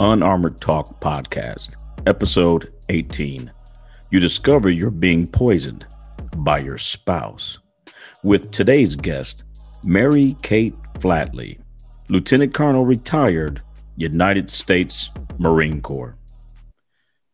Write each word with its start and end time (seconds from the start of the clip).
Unarmored 0.00 0.60
Talk 0.60 1.00
podcast, 1.00 1.74
episode 2.06 2.72
18. 2.88 3.50
You 4.10 4.20
discover 4.20 4.70
you're 4.70 4.90
being 4.90 5.26
poisoned 5.26 5.86
by 6.36 6.58
your 6.58 6.78
spouse. 6.78 7.58
With 8.22 8.52
today's 8.52 8.94
guest, 8.94 9.44
Mary 9.84 10.36
Kate 10.42 10.74
Flatley, 10.98 11.58
Lieutenant 12.08 12.54
Colonel 12.54 12.84
retired, 12.84 13.62
United 13.96 14.50
States 14.50 15.10
Marine 15.38 15.80
Corps. 15.80 16.17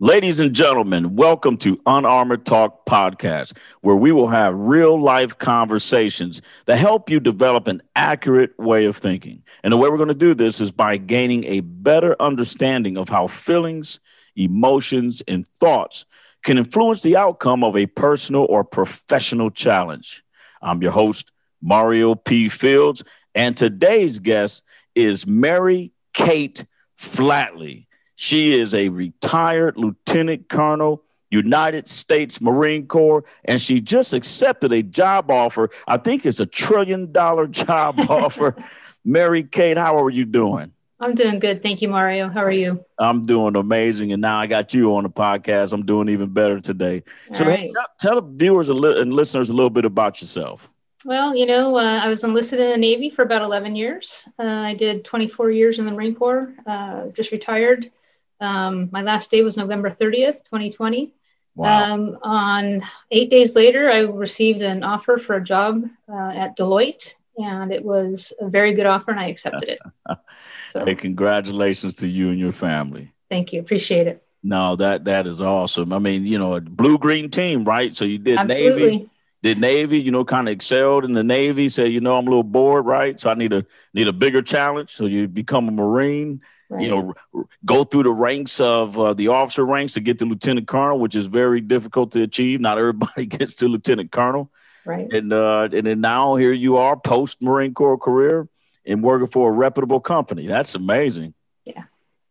Ladies 0.04 0.38
and 0.38 0.54
gentlemen, 0.54 1.16
welcome 1.16 1.56
to 1.56 1.80
Unarmored 1.86 2.44
Talk 2.44 2.84
Podcast, 2.84 3.56
where 3.80 3.96
we 3.96 4.12
will 4.12 4.28
have 4.28 4.54
real 4.54 5.00
life 5.00 5.38
conversations 5.38 6.42
that 6.66 6.76
help 6.76 7.08
you 7.08 7.20
develop 7.20 7.66
an 7.68 7.80
accurate 7.96 8.50
way 8.58 8.84
of 8.84 8.98
thinking. 8.98 9.42
And 9.62 9.72
the 9.72 9.78
way 9.78 9.88
we're 9.88 9.96
going 9.96 10.08
to 10.08 10.14
do 10.14 10.34
this 10.34 10.60
is 10.60 10.70
by 10.70 10.98
gaining 10.98 11.44
a 11.44 11.60
better 11.60 12.16
understanding 12.20 12.98
of 12.98 13.08
how 13.08 13.28
feelings, 13.28 13.98
emotions, 14.36 15.22
and 15.26 15.48
thoughts 15.48 16.04
can 16.42 16.58
influence 16.58 17.00
the 17.00 17.16
outcome 17.16 17.64
of 17.64 17.74
a 17.74 17.86
personal 17.86 18.44
or 18.50 18.62
professional 18.62 19.50
challenge. 19.50 20.22
I'm 20.60 20.82
your 20.82 20.92
host, 20.92 21.32
Mario 21.62 22.14
P. 22.14 22.50
Fields, 22.50 23.02
and 23.34 23.56
today's 23.56 24.18
guest 24.18 24.64
is 24.94 25.26
Mary 25.26 25.92
Kate 26.12 26.66
Flatley. 27.00 27.86
She 28.16 28.58
is 28.58 28.74
a 28.74 28.88
retired 28.88 29.76
lieutenant 29.76 30.48
colonel, 30.48 31.02
United 31.30 31.88
States 31.88 32.40
Marine 32.40 32.86
Corps, 32.86 33.24
and 33.44 33.60
she 33.60 33.80
just 33.80 34.12
accepted 34.12 34.72
a 34.72 34.82
job 34.82 35.30
offer. 35.30 35.70
I 35.86 35.96
think 35.96 36.24
it's 36.24 36.40
a 36.40 36.46
trillion 36.46 37.12
dollar 37.12 37.46
job 37.48 37.98
offer. 38.08 38.56
Mary 39.04 39.44
Kate, 39.44 39.76
how 39.76 40.02
are 40.02 40.10
you 40.10 40.24
doing? 40.24 40.72
I'm 41.00 41.14
doing 41.14 41.38
good. 41.38 41.62
Thank 41.62 41.82
you, 41.82 41.88
Mario. 41.88 42.28
How 42.28 42.42
are 42.42 42.52
you? 42.52 42.82
I'm 42.98 43.26
doing 43.26 43.56
amazing. 43.56 44.12
And 44.12 44.22
now 44.22 44.38
I 44.38 44.46
got 44.46 44.72
you 44.72 44.94
on 44.94 45.02
the 45.02 45.10
podcast. 45.10 45.72
I'm 45.72 45.84
doing 45.84 46.08
even 46.08 46.30
better 46.30 46.60
today. 46.60 47.02
All 47.28 47.34
so, 47.34 47.44
right. 47.44 47.58
hey, 47.58 47.72
tell, 47.98 48.20
the 48.20 48.26
viewers 48.26 48.70
and 48.70 48.80
listeners 49.12 49.50
a 49.50 49.52
little 49.52 49.70
bit 49.70 49.84
about 49.84 50.20
yourself. 50.20 50.70
Well, 51.04 51.36
you 51.36 51.44
know, 51.44 51.76
uh, 51.76 52.00
I 52.00 52.08
was 52.08 52.24
enlisted 52.24 52.60
in 52.60 52.70
the 52.70 52.76
Navy 52.78 53.10
for 53.10 53.22
about 53.22 53.42
11 53.42 53.76
years. 53.76 54.24
Uh, 54.38 54.44
I 54.44 54.74
did 54.74 55.04
24 55.04 55.50
years 55.50 55.78
in 55.78 55.84
the 55.84 55.92
Marine 55.92 56.14
Corps, 56.14 56.54
uh, 56.66 57.08
just 57.08 57.32
retired. 57.32 57.90
Um, 58.44 58.88
my 58.92 59.02
last 59.02 59.30
day 59.30 59.42
was 59.42 59.56
November 59.56 59.90
30th, 59.90 60.44
2020. 60.44 61.12
Wow. 61.56 61.94
Um, 61.94 62.18
on 62.22 62.82
eight 63.10 63.30
days 63.30 63.54
later, 63.56 63.90
I 63.90 64.00
received 64.00 64.60
an 64.62 64.82
offer 64.82 65.18
for 65.18 65.36
a 65.36 65.44
job 65.44 65.84
uh, 66.08 66.32
at 66.34 66.56
Deloitte, 66.56 67.14
and 67.38 67.72
it 67.72 67.84
was 67.84 68.32
a 68.40 68.48
very 68.48 68.74
good 68.74 68.86
offer, 68.86 69.12
and 69.12 69.20
I 69.20 69.28
accepted 69.28 69.68
it. 69.68 69.80
So, 70.72 70.84
hey, 70.84 70.94
congratulations 70.94 71.94
to 71.96 72.08
you 72.08 72.30
and 72.30 72.38
your 72.38 72.52
family. 72.52 73.12
thank 73.30 73.52
you. 73.52 73.60
Appreciate 73.60 74.06
it. 74.06 74.22
No, 74.42 74.76
that 74.76 75.06
that 75.06 75.26
is 75.26 75.40
awesome. 75.40 75.92
I 75.92 75.98
mean, 75.98 76.26
you 76.26 76.38
know, 76.38 76.54
a 76.54 76.60
blue 76.60 76.98
green 76.98 77.30
team, 77.30 77.64
right? 77.64 77.94
So 77.94 78.04
you 78.04 78.18
did 78.18 78.46
Navy, 78.46 78.66
Absolutely. 78.66 79.10
did 79.42 79.58
Navy, 79.58 79.98
you 80.00 80.10
know, 80.10 80.24
kind 80.24 80.48
of 80.48 80.52
excelled 80.52 81.06
in 81.06 81.14
the 81.14 81.24
Navy. 81.24 81.70
Said, 81.70 81.92
you 81.92 82.00
know, 82.00 82.18
I'm 82.18 82.26
a 82.26 82.30
little 82.30 82.42
bored, 82.42 82.84
right? 82.84 83.18
So 83.18 83.30
I 83.30 83.34
need 83.34 83.54
a 83.54 83.64
need 83.94 84.06
a 84.06 84.12
bigger 84.12 84.42
challenge. 84.42 84.94
So 84.94 85.06
you 85.06 85.28
become 85.28 85.68
a 85.68 85.70
Marine. 85.70 86.42
Right. 86.70 86.82
You 86.82 86.90
know, 86.90 87.14
r- 87.34 87.44
go 87.64 87.84
through 87.84 88.04
the 88.04 88.10
ranks 88.12 88.58
of 88.58 88.98
uh, 88.98 89.14
the 89.14 89.28
officer 89.28 89.64
ranks 89.64 89.94
to 89.94 90.00
get 90.00 90.18
to 90.20 90.24
lieutenant 90.24 90.66
colonel, 90.66 90.98
which 90.98 91.14
is 91.14 91.26
very 91.26 91.60
difficult 91.60 92.12
to 92.12 92.22
achieve. 92.22 92.60
Not 92.60 92.78
everybody 92.78 93.26
gets 93.38 93.54
to 93.56 93.68
lieutenant 93.68 94.10
colonel. 94.10 94.50
right. 94.84 95.12
And 95.12 95.32
uh, 95.32 95.68
and 95.72 95.86
then 95.86 96.00
now 96.00 96.36
here 96.36 96.52
you 96.52 96.76
are, 96.78 96.96
post 96.96 97.42
Marine 97.42 97.74
Corps 97.74 97.98
career, 97.98 98.48
and 98.86 99.02
working 99.02 99.28
for 99.28 99.50
a 99.50 99.52
reputable 99.52 100.00
company. 100.00 100.46
That's 100.46 100.74
amazing. 100.74 101.34
Yeah. 101.64 101.84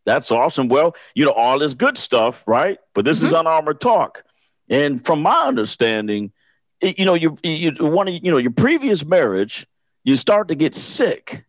That's 0.04 0.30
awesome. 0.30 0.68
Well, 0.68 0.94
you 1.14 1.24
know, 1.24 1.32
all 1.32 1.58
this 1.58 1.74
good 1.74 1.96
stuff, 1.96 2.42
right? 2.46 2.78
But 2.92 3.04
this 3.04 3.22
is 3.22 3.32
unarmored 3.32 3.80
talk. 3.80 4.22
And 4.68 5.04
from 5.04 5.22
my 5.22 5.44
understanding, 5.46 6.32
it, 6.80 6.98
you 6.98 7.04
know, 7.04 7.14
you 7.14 7.38
you 7.42 7.72
one 7.80 8.08
of 8.08 8.14
you 8.14 8.30
know 8.30 8.38
your 8.38 8.50
previous 8.50 9.04
marriage, 9.04 9.66
you 10.02 10.16
start 10.16 10.48
to 10.48 10.54
get 10.54 10.74
sick, 10.74 11.44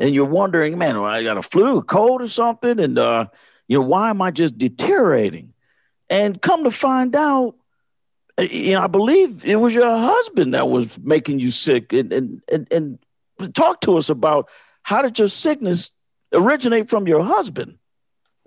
and 0.00 0.14
you're 0.14 0.24
wondering, 0.24 0.78
man, 0.78 0.98
well, 0.98 1.10
I 1.10 1.22
got 1.22 1.36
a 1.36 1.42
flu, 1.42 1.78
a 1.78 1.82
cold, 1.82 2.22
or 2.22 2.28
something, 2.28 2.80
and 2.80 2.98
uh, 2.98 3.26
you 3.68 3.78
know, 3.78 3.84
why 3.84 4.10
am 4.10 4.22
I 4.22 4.30
just 4.30 4.56
deteriorating? 4.56 5.52
And 6.08 6.40
come 6.40 6.64
to 6.64 6.70
find 6.70 7.14
out, 7.14 7.54
uh, 8.38 8.42
you 8.42 8.72
know, 8.72 8.80
I 8.80 8.86
believe 8.86 9.44
it 9.44 9.56
was 9.56 9.74
your 9.74 9.88
husband 9.88 10.54
that 10.54 10.68
was 10.68 10.98
making 10.98 11.38
you 11.38 11.50
sick. 11.50 11.92
And 11.92 12.12
and 12.12 12.42
and, 12.50 12.72
and 12.72 13.54
talk 13.54 13.82
to 13.82 13.98
us 13.98 14.08
about 14.08 14.48
how 14.82 15.02
did 15.02 15.18
your 15.18 15.28
sickness 15.28 15.90
originate 16.32 16.88
from 16.88 17.06
your 17.06 17.22
husband? 17.22 17.76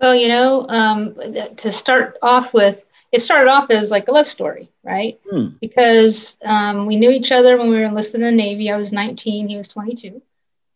Well, 0.00 0.14
you 0.14 0.28
know, 0.28 0.68
um, 0.68 1.14
to 1.56 1.70
start 1.70 2.18
off 2.20 2.52
with, 2.52 2.84
it 3.12 3.22
started 3.22 3.48
off 3.48 3.70
as 3.70 3.92
like 3.92 4.08
a 4.08 4.12
love 4.12 4.26
story, 4.26 4.68
right? 4.82 5.20
Hmm. 5.30 5.50
Because 5.60 6.36
um, 6.44 6.86
we 6.86 6.96
knew 6.96 7.10
each 7.10 7.30
other 7.30 7.56
when 7.56 7.70
we 7.70 7.76
were 7.76 7.84
enlisted 7.84 8.16
in 8.16 8.26
the 8.26 8.32
Navy. 8.32 8.70
I 8.70 8.76
was 8.76 8.92
19, 8.92 9.48
he 9.48 9.56
was 9.56 9.68
22. 9.68 10.20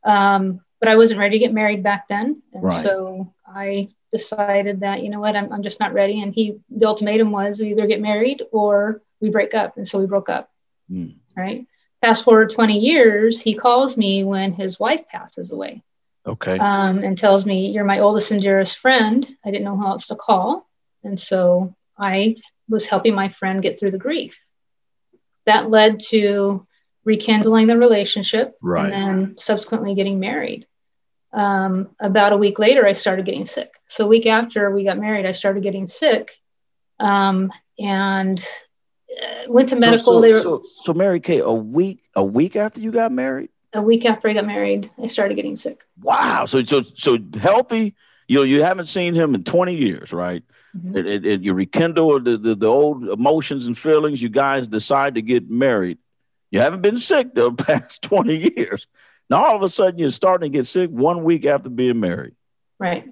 Um, 0.04 0.60
but 0.80 0.88
I 0.88 0.96
wasn't 0.96 1.20
ready 1.20 1.38
to 1.38 1.44
get 1.44 1.54
married 1.54 1.82
back 1.82 2.08
then. 2.08 2.42
And 2.52 2.62
Right. 2.62 2.84
so 2.84 3.32
I 3.46 3.88
decided 4.12 4.80
that, 4.80 5.02
you 5.02 5.10
know 5.10 5.20
what, 5.20 5.36
I'm, 5.36 5.52
I'm 5.52 5.62
just 5.62 5.80
not 5.80 5.92
ready. 5.92 6.20
And 6.22 6.32
he, 6.34 6.58
the 6.70 6.86
ultimatum 6.86 7.30
was 7.30 7.58
we 7.60 7.70
either 7.70 7.86
get 7.86 8.00
married 8.00 8.42
or 8.52 9.02
we 9.20 9.30
break 9.30 9.54
up. 9.54 9.76
And 9.76 9.86
so 9.86 9.98
we 9.98 10.06
broke 10.06 10.28
up, 10.28 10.50
Hmm. 10.88 11.08
right? 11.36 11.66
Fast 12.00 12.24
forward 12.24 12.50
20 12.50 12.78
years, 12.78 13.40
he 13.40 13.54
calls 13.54 13.96
me 13.96 14.24
when 14.24 14.52
his 14.52 14.78
wife 14.78 15.06
passes 15.08 15.50
away 15.50 15.82
Okay. 16.26 16.58
um, 16.58 16.98
and 16.98 17.16
tells 17.18 17.44
me, 17.44 17.70
You're 17.70 17.84
my 17.84 17.98
oldest 18.00 18.30
and 18.30 18.40
dearest 18.42 18.78
friend. 18.78 19.26
I 19.44 19.50
didn't 19.50 19.64
know 19.64 19.76
who 19.76 19.86
else 19.86 20.06
to 20.08 20.16
call. 20.16 20.68
And 21.04 21.18
so 21.18 21.74
I 21.98 22.36
was 22.68 22.86
helping 22.86 23.14
my 23.14 23.30
friend 23.30 23.62
get 23.62 23.78
through 23.80 23.92
the 23.92 23.98
grief. 23.98 24.36
That 25.46 25.70
led 25.70 26.00
to 26.10 26.66
rekindling 27.04 27.66
the 27.66 27.78
relationship 27.78 28.56
Right. 28.62 28.92
and 28.92 28.92
then 28.92 29.36
subsequently 29.38 29.94
getting 29.94 30.20
married. 30.20 30.66
Um, 31.32 31.90
about 32.00 32.32
a 32.32 32.36
week 32.36 32.58
later, 32.58 32.86
I 32.86 32.94
started 32.94 33.26
getting 33.26 33.46
sick. 33.46 33.70
So, 33.88 34.04
a 34.04 34.08
week 34.08 34.26
after 34.26 34.70
we 34.70 34.84
got 34.84 34.98
married, 34.98 35.26
I 35.26 35.32
started 35.32 35.62
getting 35.62 35.86
sick 35.86 36.32
um, 36.98 37.52
and 37.78 38.42
uh, 39.10 39.50
went 39.52 39.68
to 39.70 39.76
medical. 39.76 40.04
So, 40.04 40.22
so, 40.22 40.30
were, 40.32 40.40
so, 40.40 40.62
so 40.80 40.94
Mary 40.94 41.20
Kay, 41.20 41.40
a 41.40 41.52
week 41.52 42.00
a 42.14 42.24
week 42.24 42.56
after 42.56 42.80
you 42.80 42.90
got 42.92 43.12
married? 43.12 43.50
a 43.74 43.82
week 43.82 44.06
after 44.06 44.28
I 44.28 44.32
got 44.32 44.46
married, 44.46 44.90
I 45.02 45.06
started 45.08 45.34
getting 45.34 45.54
sick. 45.54 45.80
Wow. 46.00 46.46
So 46.46 46.64
so 46.64 46.80
so 46.82 47.18
healthy. 47.38 47.94
You 48.26 48.38
know, 48.38 48.42
you 48.42 48.62
haven't 48.62 48.86
seen 48.86 49.14
him 49.14 49.34
in 49.34 49.44
20 49.44 49.74
years, 49.74 50.12
right? 50.12 50.42
Mhm. 50.76 50.96
It, 50.96 51.06
it, 51.06 51.26
it- 51.26 51.42
you 51.42 51.52
rekindle 51.54 52.20
the, 52.20 52.36
the, 52.38 52.54
the 52.54 52.66
old 52.66 53.08
emotions 53.08 53.66
and 53.66 53.76
feelings. 53.76 54.20
You 54.22 54.28
guys 54.30 54.66
decide 54.66 55.14
to 55.16 55.22
get 55.22 55.50
married. 55.50 55.98
You 56.50 56.60
haven't 56.60 56.82
been 56.82 56.96
sick 56.96 57.34
the 57.34 57.52
past 57.66 58.02
20 58.02 58.54
years. 58.56 58.86
Now 59.30 59.44
all 59.44 59.56
of 59.56 59.62
a 59.62 59.68
sudden 59.68 59.98
you're 59.98 60.10
starting 60.10 60.50
to 60.52 60.58
get 60.58 60.66
sick 60.66 60.90
one 60.90 61.24
week 61.24 61.44
after 61.44 61.68
being 61.68 62.00
married. 62.00 62.34
Right. 62.78 63.04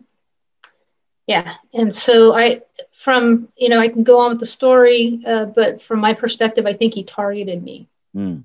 Yeah. 1.26 1.54
And 1.74 1.92
so 1.92 2.34
I, 2.34 2.62
from, 2.92 3.48
you 3.56 3.68
know, 3.68 3.80
I 3.80 3.88
can 3.88 4.04
go 4.04 4.20
on 4.20 4.30
with 4.30 4.40
the 4.40 4.46
story, 4.46 5.22
uh, 5.26 5.46
but 5.46 5.82
from 5.82 5.98
my 6.00 6.14
perspective, 6.14 6.66
I 6.66 6.72
think 6.74 6.94
he 6.94 7.02
targeted 7.04 7.62
me 7.62 7.88
Hmm. 8.14 8.38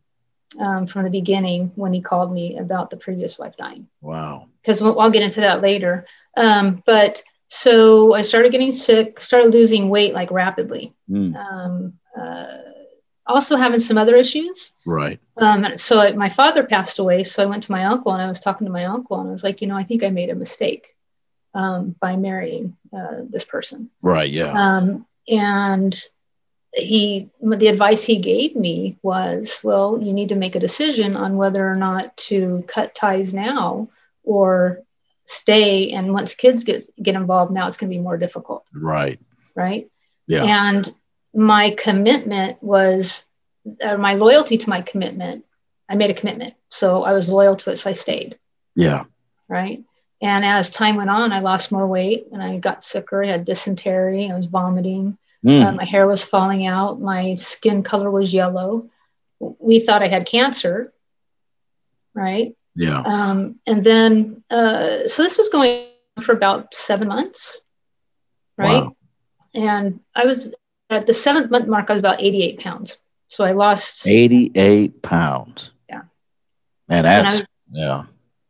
um, 0.59 0.88
from 0.88 1.03
the 1.03 1.09
beginning 1.09 1.72
when 1.75 1.94
he 1.94 2.01
called 2.01 2.34
me 2.34 2.57
about 2.57 2.90
the 2.90 2.97
previous 2.97 3.38
wife 3.40 3.56
dying. 3.56 3.88
Wow. 4.01 4.47
Because 4.62 4.81
we'll, 4.81 5.00
I'll 5.00 5.12
get 5.12 5.24
into 5.24 5.41
that 5.41 5.62
later. 5.62 6.06
Um, 6.35 6.84
but 6.85 7.22
so 7.47 8.13
I 8.13 8.24
started 8.24 8.51
getting 8.51 8.74
sick, 8.74 9.22
started 9.22 9.53
losing 9.53 9.88
weight 9.90 10.13
like 10.13 10.31
rapidly. 10.31 10.94
Hmm. 11.07 11.35
Um, 11.35 11.94
uh, 12.19 12.47
also 13.27 13.55
having 13.55 13.79
some 13.79 13.97
other 13.97 14.15
issues. 14.15 14.73
Right. 14.85 15.19
Um, 15.37 15.77
so 15.77 15.99
I, 15.99 16.11
my 16.13 16.29
father 16.29 16.63
passed 16.63 16.99
away. 16.99 17.23
So 17.23 17.43
I 17.43 17.45
went 17.45 17.63
to 17.63 17.71
my 17.71 17.85
uncle 17.85 18.13
and 18.13 18.21
I 18.21 18.27
was 18.27 18.39
talking 18.39 18.65
to 18.65 18.73
my 18.73 18.85
uncle 18.85 19.19
and 19.19 19.29
I 19.29 19.31
was 19.31 19.43
like, 19.43 19.61
you 19.61 19.67
know, 19.67 19.77
I 19.77 19.83
think 19.83 20.03
I 20.03 20.09
made 20.09 20.29
a 20.29 20.35
mistake 20.35 20.95
um, 21.53 21.95
by 21.99 22.15
marrying 22.15 22.77
uh, 22.95 23.21
this 23.29 23.45
person. 23.45 23.89
Right. 24.01 24.29
Yeah. 24.29 24.51
Um, 24.51 25.06
and 25.27 26.00
he, 26.73 27.29
the 27.41 27.68
advice 27.68 28.03
he 28.03 28.19
gave 28.19 28.56
me 28.56 28.97
was, 29.01 29.59
well, 29.63 30.00
you 30.01 30.13
need 30.13 30.29
to 30.29 30.35
make 30.35 30.56
a 30.56 30.59
decision 30.59 31.15
on 31.15 31.38
whether 31.38 31.69
or 31.69 31.75
not 31.75 32.15
to 32.17 32.63
cut 32.67 32.95
ties 32.95 33.33
now 33.33 33.89
or 34.24 34.81
stay. 35.25 35.91
And 35.91 36.13
once 36.13 36.35
kids 36.35 36.63
get 36.63 36.85
get 37.01 37.15
involved, 37.15 37.51
now 37.51 37.67
it's 37.67 37.77
going 37.77 37.89
to 37.89 37.95
be 37.95 38.01
more 38.01 38.17
difficult, 38.17 38.65
right. 38.74 39.19
right? 39.56 39.89
Yeah. 40.27 40.44
And 40.44 40.94
my 41.33 41.72
commitment 41.78 42.62
was, 42.62 43.24
uh, 43.83 43.98
my 43.98 44.16
loyalty 44.16 44.57
to 44.57 44.69
my 44.69 44.81
commitment. 44.81 45.45
I 45.89 45.95
made 45.95 46.10
a 46.10 46.13
commitment, 46.13 46.54
so 46.69 47.04
I 47.04 47.13
was 47.13 47.28
loyal 47.30 47.56
to 47.57 47.72
it, 47.72 47.78
so 47.78 47.89
I 47.89 47.94
stayed, 47.94 48.38
Yeah. 48.75 49.04
right? 49.48 49.83
And 50.22 50.45
as 50.45 50.69
time 50.69 50.95
went 50.98 51.10
on, 51.10 51.33
I 51.33 51.39
lost 51.39 51.72
more 51.72 51.88
weight 51.88 52.28
and 52.31 52.42
I 52.44 52.57
got 52.60 52.83
sicker. 52.83 53.24
I 53.24 53.28
had 53.28 53.44
dysentery. 53.45 54.30
I 54.30 54.36
was 54.36 54.45
vomiting. 54.45 55.18
Hmm. 55.44 55.62
Uh, 55.62 55.72
my 55.72 55.83
hair 55.86 56.06
was 56.07 56.24
falling 56.24 56.68
out. 56.68 57.01
My 57.01 57.36
skin 57.38 57.81
color 57.81 58.12
was 58.12 58.31
yellow. 58.34 58.89
We 59.39 59.80
thought 59.80 60.04
I 60.04 60.07
had 60.07 60.27
cancer, 60.27 60.94
right? 62.13 62.56
yeah. 62.75 63.01
Um, 63.01 63.60
and 63.66 63.84
then, 63.84 64.44
uh, 64.50 65.07
so 65.07 65.24
this 65.24 65.38
was 65.38 65.50
going 65.50 65.88
for 66.22 66.34
about 66.34 66.74
seven 66.75 67.07
months. 67.07 67.60
Right. 68.57 68.84
Wow. 68.84 68.95
And 69.56 70.00
I 70.16 70.25
was 70.25 70.54
at 70.91 71.07
the 71.07 71.13
seventh 71.13 71.49
month 71.49 71.67
mark, 71.67 71.89
I 71.89 71.93
was 71.93 72.01
about 72.01 72.21
88 72.21 72.59
pounds. 72.59 72.97
So 73.29 73.45
I 73.45 73.53
lost 73.53 74.05
88 74.05 75.01
pounds. 75.01 75.71
Yeah. 75.89 76.01
And 76.89 77.05
that's, 77.05 77.17
and 77.17 77.27
I 77.27 77.31
was, 77.31 77.47
yeah. 77.71 78.03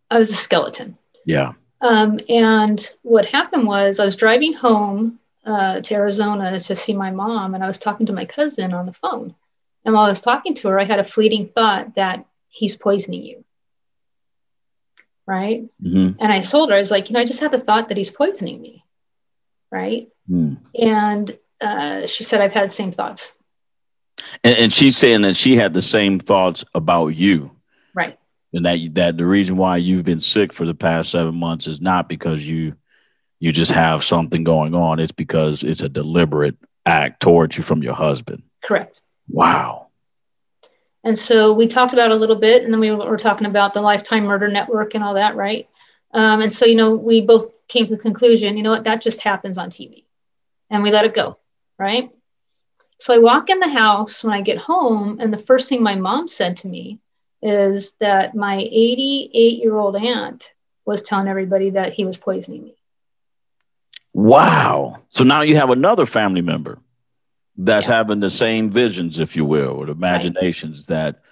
I 0.10 0.18
was 0.18 0.32
a 0.32 0.36
skeleton. 0.36 0.98
Yeah. 1.26 1.54
Um, 1.82 2.20
and 2.28 2.84
what 3.04 3.26
happened 3.26 3.68
was 3.68 4.00
I 4.00 4.06
was 4.06 4.16
driving 4.16 4.54
home 4.54 5.20
uh, 5.46 5.82
to 5.82 5.94
Arizona 5.94 6.60
to 6.60 6.76
see 6.76 6.94
my 6.94 7.12
mom, 7.12 7.54
and 7.54 7.64
I 7.64 7.68
was 7.68 7.80
talking 7.80 8.08
to 8.08 8.14
my 8.14 8.26
cousin 8.26 8.74
on 8.74 8.88
the 8.88 8.94
phone. 8.94 9.36
And 9.86 9.94
while 9.94 10.06
I 10.06 10.10
was 10.10 10.22
talking 10.22 10.56
to 10.56 10.68
her, 10.70 10.80
I 10.80 10.84
had 10.84 11.00
a 11.00 11.04
fleeting 11.04 11.48
thought 11.48 11.96
that 11.96 12.26
he's 12.50 12.76
poisoning 12.76 13.24
you. 13.24 13.46
Right. 15.28 15.70
Mm-hmm. 15.82 16.20
And 16.20 16.32
I 16.34 16.42
told 16.42 16.70
her, 16.70 16.76
I 16.76 16.80
was 16.80 16.92
like, 16.92 17.10
you 17.10 17.14
know, 17.14 17.20
I 17.20 17.26
just 17.26 17.40
had 17.40 17.52
the 17.52 17.60
thought 17.60 17.90
that 17.90 17.98
he's 17.98 18.12
poisoning 18.12 18.62
me. 18.62 18.84
Right. 19.72 20.10
Mm. 20.30 20.58
And 20.76 21.38
uh, 21.62 22.06
she 22.06 22.24
said, 22.24 22.42
I've 22.42 22.54
had 22.54 22.70
the 22.70 22.74
same 22.74 22.92
thoughts. 22.92 23.32
And, 24.44 24.58
and 24.58 24.74
she's 24.74 24.98
saying 24.98 25.22
that 25.22 25.36
she 25.36 25.56
had 25.56 25.74
the 25.74 25.82
same 25.82 26.20
thoughts 26.20 26.64
about 26.74 27.10
you. 27.10 27.52
Right. 27.94 28.18
And 28.54 28.66
that 28.66 28.80
that 28.96 29.18
the 29.18 29.26
reason 29.26 29.58
why 29.58 29.78
you've 29.78 30.04
been 30.04 30.20
sick 30.20 30.54
for 30.54 30.66
the 30.66 30.74
past 30.74 31.12
seven 31.12 31.36
months 31.36 31.68
is 31.68 31.80
not 31.80 32.10
because 32.10 32.46
you 32.46 32.76
you 33.40 33.52
just 33.52 33.72
have 33.72 34.04
something 34.04 34.44
going 34.44 34.76
on. 34.76 35.00
It's 35.00 35.12
because 35.12 35.64
it's 35.64 35.82
a 35.82 35.90
deliberate 35.90 36.58
act 36.86 37.22
towards 37.22 37.58
you 37.58 37.64
from 37.64 37.82
your 37.82 37.94
husband. 37.94 38.44
Correct. 38.64 39.02
Wow. 39.30 39.88
And 41.04 41.18
so 41.18 41.54
we 41.54 41.68
talked 41.68 41.94
about 41.94 42.12
a 42.12 42.16
little 42.16 42.36
bit, 42.36 42.64
and 42.64 42.72
then 42.72 42.80
we 42.80 42.92
were 42.92 43.18
talking 43.18 43.48
about 43.48 43.74
the 43.74 43.82
Lifetime 43.82 44.26
Murder 44.26 44.50
Network 44.50 44.94
and 44.94 45.04
all 45.04 45.16
that, 45.16 45.36
right? 45.36 45.68
Um, 46.14 46.42
and 46.42 46.54
so, 46.54 46.66
you 46.66 46.76
know, 46.76 46.96
we 46.96 47.22
both 47.22 47.68
came 47.68 47.86
to 47.86 47.96
the 47.96 48.02
conclusion, 48.02 48.58
you 48.58 48.64
know 48.64 48.72
what, 48.72 48.84
that 48.84 49.02
just 49.02 49.22
happens 49.22 49.58
on 49.58 49.72
TV. 49.72 50.04
And 50.70 50.84
we 50.84 50.92
let 50.92 51.06
it 51.06 51.16
go, 51.16 51.38
right? 51.82 52.12
So 52.98 53.16
I 53.16 53.18
walk 53.18 53.50
in 53.50 53.60
the 53.60 53.68
house 53.68 54.24
when 54.24 54.34
I 54.34 54.42
get 54.42 54.60
home, 54.60 55.20
and 55.20 55.34
the 55.34 55.40
first 55.40 55.68
thing 55.68 55.82
my 55.82 55.96
mom 55.96 56.28
said 56.28 56.58
to 56.58 56.68
me 56.68 57.00
is 57.42 57.94
that 58.00 58.36
my 58.36 58.58
88 58.58 59.60
year 59.60 59.76
old 59.76 59.96
aunt 59.96 60.52
was 60.86 61.02
telling 61.02 61.28
everybody 61.28 61.72
that 61.72 61.94
he 61.94 62.06
was 62.06 62.16
poisoning 62.16 62.64
me. 62.64 62.76
Wow. 64.14 65.02
So 65.10 65.24
now 65.24 65.42
you 65.42 65.56
have 65.56 65.72
another 65.72 66.06
family 66.06 66.42
member 66.42 66.78
that's 67.58 67.88
yeah. 67.88 67.96
having 67.96 68.20
the 68.20 68.30
same 68.30 68.70
visions, 68.70 69.18
if 69.18 69.36
you 69.36 69.46
will, 69.46 69.70
or 69.70 69.90
imaginations 69.90 70.88
right. 70.88 70.96
that 70.96 71.24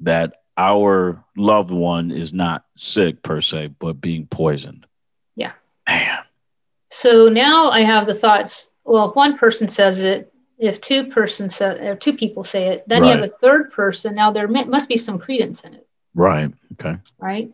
that 0.00 0.42
our 0.56 1.24
loved 1.36 1.70
one 1.70 2.12
is 2.12 2.32
not 2.32 2.64
sick 2.76 3.22
per 3.22 3.40
se, 3.40 3.68
but 3.78 4.00
being 4.00 4.26
poisoned. 4.26 4.86
Yeah. 5.34 5.52
Man. 5.88 6.18
So 6.90 7.28
now 7.28 7.70
I 7.70 7.82
have 7.82 8.06
the 8.06 8.14
thoughts. 8.14 8.68
Well, 8.86 9.10
if 9.10 9.16
one 9.16 9.36
person 9.36 9.68
says 9.68 9.98
it, 10.00 10.32
if 10.58 10.80
two 10.80 11.08
persons 11.08 11.56
say, 11.56 11.88
or 11.88 11.96
two 11.96 12.14
people 12.14 12.44
say 12.44 12.68
it, 12.68 12.84
then 12.86 13.02
right. 13.02 13.08
you 13.08 13.20
have 13.20 13.30
a 13.30 13.34
third 13.34 13.72
person. 13.72 14.14
Now 14.14 14.30
there 14.30 14.48
must 14.48 14.88
be 14.88 14.96
some 14.96 15.18
credence 15.18 15.60
in 15.62 15.74
it. 15.74 15.86
Right. 16.14 16.50
Okay. 16.72 16.96
Right. 17.18 17.52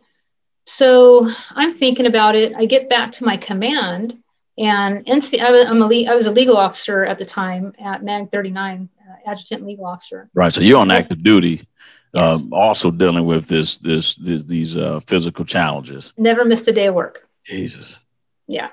So 0.66 1.28
I'm 1.50 1.74
thinking 1.74 2.06
about 2.06 2.36
it. 2.36 2.54
I 2.54 2.66
get 2.66 2.88
back 2.88 3.12
to 3.12 3.24
my 3.24 3.36
command 3.36 4.22
and 4.58 5.04
NC, 5.06 5.40
I 5.40 5.50
was, 5.50 5.66
I'm 5.66 5.82
a 5.82 6.06
I 6.06 6.14
was 6.14 6.26
a 6.26 6.30
legal 6.30 6.56
officer 6.56 7.04
at 7.04 7.18
the 7.18 7.24
time 7.24 7.72
at 7.82 8.04
MAG 8.04 8.30
39, 8.30 8.88
uh, 9.00 9.30
adjutant 9.30 9.66
legal 9.66 9.86
officer. 9.86 10.28
Right. 10.34 10.52
So 10.52 10.60
you're 10.60 10.78
on 10.78 10.90
active 10.90 11.22
duty, 11.22 11.66
yes. 12.12 12.40
um, 12.40 12.52
also 12.52 12.90
dealing 12.90 13.24
with 13.24 13.46
this, 13.46 13.78
this, 13.78 14.14
this 14.16 14.44
these 14.44 14.76
uh, 14.76 15.00
physical 15.00 15.46
challenges. 15.46 16.12
Never 16.18 16.44
missed 16.44 16.68
a 16.68 16.72
day 16.72 16.86
of 16.86 16.94
work. 16.94 17.26
Jesus. 17.44 17.98
Yeah. 18.46 18.68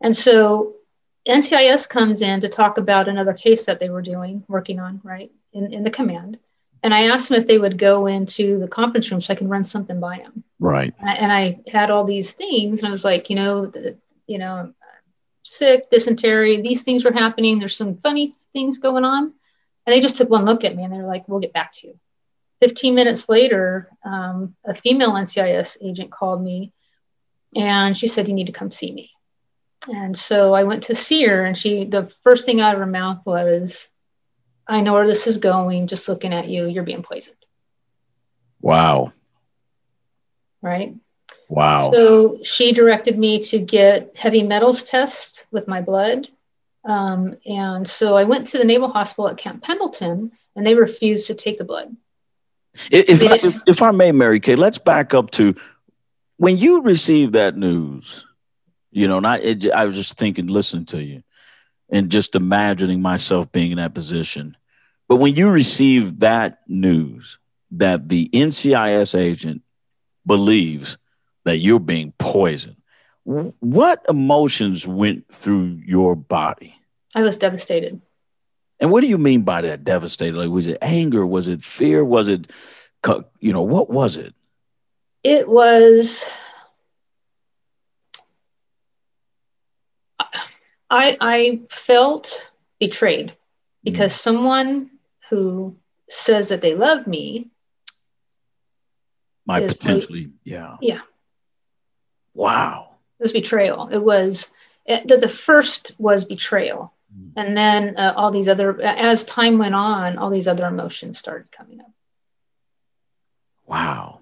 And 0.00 0.16
so 0.16 0.74
NCIS 1.28 1.88
comes 1.88 2.22
in 2.22 2.40
to 2.40 2.48
talk 2.48 2.78
about 2.78 3.08
another 3.08 3.34
case 3.34 3.66
that 3.66 3.80
they 3.80 3.90
were 3.90 4.02
doing, 4.02 4.44
working 4.48 4.80
on, 4.80 5.00
right, 5.04 5.30
in, 5.52 5.72
in 5.72 5.84
the 5.84 5.90
command. 5.90 6.38
And 6.82 6.94
I 6.94 7.08
asked 7.08 7.28
them 7.28 7.40
if 7.40 7.46
they 7.46 7.58
would 7.58 7.76
go 7.76 8.06
into 8.06 8.58
the 8.58 8.68
conference 8.68 9.10
room 9.10 9.20
so 9.20 9.32
I 9.32 9.36
can 9.36 9.48
run 9.48 9.64
something 9.64 9.98
by 10.00 10.18
them. 10.18 10.44
Right. 10.60 10.94
And 10.98 11.10
I, 11.10 11.14
and 11.14 11.32
I 11.32 11.60
had 11.70 11.90
all 11.90 12.04
these 12.04 12.32
things, 12.32 12.78
and 12.78 12.88
I 12.88 12.90
was 12.90 13.04
like, 13.04 13.30
you 13.30 13.36
know, 13.36 13.66
the, 13.66 13.96
you 14.26 14.38
know, 14.38 14.72
sick, 15.42 15.90
dysentery, 15.90 16.60
these 16.60 16.82
things 16.82 17.04
were 17.04 17.12
happening. 17.12 17.58
There's 17.58 17.76
some 17.76 17.96
funny 17.96 18.32
things 18.52 18.78
going 18.78 19.04
on. 19.04 19.32
And 19.86 19.94
they 19.94 20.00
just 20.00 20.16
took 20.16 20.28
one 20.28 20.44
look 20.44 20.64
at 20.64 20.76
me 20.76 20.84
and 20.84 20.92
they 20.92 20.98
were 20.98 21.06
like, 21.06 21.26
we'll 21.26 21.40
get 21.40 21.54
back 21.54 21.72
to 21.74 21.88
you. 21.88 21.98
15 22.60 22.94
minutes 22.94 23.28
later, 23.28 23.88
um, 24.04 24.54
a 24.64 24.74
female 24.74 25.12
NCIS 25.12 25.78
agent 25.80 26.10
called 26.10 26.42
me 26.42 26.72
and 27.54 27.96
she 27.96 28.08
said, 28.08 28.28
You 28.28 28.34
need 28.34 28.48
to 28.48 28.52
come 28.52 28.70
see 28.70 28.92
me. 28.92 29.10
And 29.86 30.18
so 30.18 30.54
I 30.54 30.64
went 30.64 30.84
to 30.84 30.96
see 30.96 31.24
her, 31.24 31.44
and 31.44 31.56
she, 31.56 31.84
the 31.84 32.10
first 32.24 32.44
thing 32.44 32.60
out 32.60 32.74
of 32.74 32.80
her 32.80 32.86
mouth 32.86 33.24
was, 33.24 33.86
I 34.66 34.80
know 34.80 34.92
where 34.92 35.06
this 35.06 35.26
is 35.26 35.38
going. 35.38 35.86
Just 35.86 36.08
looking 36.08 36.34
at 36.34 36.48
you, 36.48 36.66
you're 36.66 36.82
being 36.82 37.02
poisoned. 37.02 37.36
Wow. 38.60 39.12
Right. 40.60 40.94
Wow. 41.48 41.90
So 41.90 42.40
she 42.42 42.72
directed 42.72 43.18
me 43.18 43.42
to 43.44 43.58
get 43.58 44.12
heavy 44.14 44.42
metals 44.42 44.82
tests 44.82 45.44
with 45.50 45.68
my 45.68 45.80
blood. 45.80 46.26
Um, 46.84 47.36
and 47.46 47.86
so 47.86 48.16
I 48.16 48.24
went 48.24 48.48
to 48.48 48.58
the 48.58 48.64
Naval 48.64 48.90
Hospital 48.90 49.28
at 49.28 49.38
Camp 49.38 49.62
Pendleton 49.62 50.32
and 50.56 50.66
they 50.66 50.74
refused 50.74 51.28
to 51.28 51.34
take 51.34 51.56
the 51.56 51.64
blood. 51.64 51.96
If, 52.90 53.08
if, 53.22 53.44
if, 53.44 53.62
if 53.66 53.82
I 53.82 53.90
may, 53.90 54.12
Mary 54.12 54.40
Kay, 54.40 54.56
let's 54.56 54.78
back 54.78 55.14
up 55.14 55.30
to 55.32 55.54
when 56.36 56.56
you 56.56 56.82
received 56.82 57.32
that 57.32 57.56
news, 57.56 58.24
you 58.90 59.08
know, 59.08 59.18
and 59.18 59.26
I, 59.26 59.38
it, 59.38 59.70
I 59.72 59.84
was 59.84 59.94
just 59.94 60.16
thinking, 60.16 60.46
listening 60.46 60.86
to 60.86 61.02
you 61.02 61.22
and 61.90 62.10
just 62.10 62.34
imagining 62.34 63.00
myself 63.00 63.50
being 63.50 63.72
in 63.72 63.78
that 63.78 63.94
position. 63.94 64.56
But 65.08 65.16
when 65.16 65.34
you 65.34 65.48
received 65.48 66.20
that 66.20 66.60
news 66.66 67.38
that 67.72 68.08
the 68.08 68.28
NCIS 68.32 69.18
agent 69.18 69.62
believes 70.26 70.96
that 71.44 71.56
you're 71.56 71.80
being 71.80 72.12
poisoned. 72.18 72.76
What 73.24 74.04
emotions 74.08 74.86
went 74.86 75.32
through 75.34 75.80
your 75.84 76.14
body? 76.14 76.74
I 77.14 77.22
was 77.22 77.36
devastated. 77.36 78.00
And 78.80 78.90
what 78.90 79.00
do 79.00 79.06
you 79.06 79.18
mean 79.18 79.42
by 79.42 79.62
that 79.62 79.82
devastated? 79.82 80.36
Like, 80.36 80.50
was 80.50 80.66
it 80.66 80.78
anger? 80.80 81.26
Was 81.26 81.48
it 81.48 81.64
fear? 81.64 82.04
Was 82.04 82.28
it, 82.28 82.50
you 83.40 83.52
know, 83.52 83.62
what 83.62 83.90
was 83.90 84.16
it? 84.18 84.34
It 85.24 85.48
was. 85.48 86.24
I 90.90 91.16
I 91.20 91.60
felt 91.68 92.50
betrayed 92.78 93.34
because 93.84 94.12
mm. 94.12 94.36
poisoned 94.36 94.90
who 95.30 95.76
says 96.08 96.48
that 96.48 96.62
they 96.62 96.74
love 96.74 97.06
me 97.06 97.50
might 99.44 99.66
potentially, 99.66 100.30
yeah, 100.44 100.76
yeah, 100.80 101.00
Wow. 102.38 102.90
It 103.18 103.24
was 103.24 103.32
betrayal. 103.32 103.88
It 103.88 103.98
was 103.98 104.48
it, 104.86 105.08
the, 105.08 105.16
the 105.16 105.28
first 105.28 105.90
was 105.98 106.24
betrayal. 106.24 106.92
Mm. 107.12 107.32
And 107.36 107.56
then 107.56 107.96
uh, 107.96 108.14
all 108.16 108.30
these 108.30 108.46
other, 108.46 108.80
as 108.80 109.24
time 109.24 109.58
went 109.58 109.74
on, 109.74 110.18
all 110.18 110.30
these 110.30 110.46
other 110.46 110.66
emotions 110.66 111.18
started 111.18 111.50
coming 111.50 111.80
up. 111.80 111.90
Wow. 113.66 114.20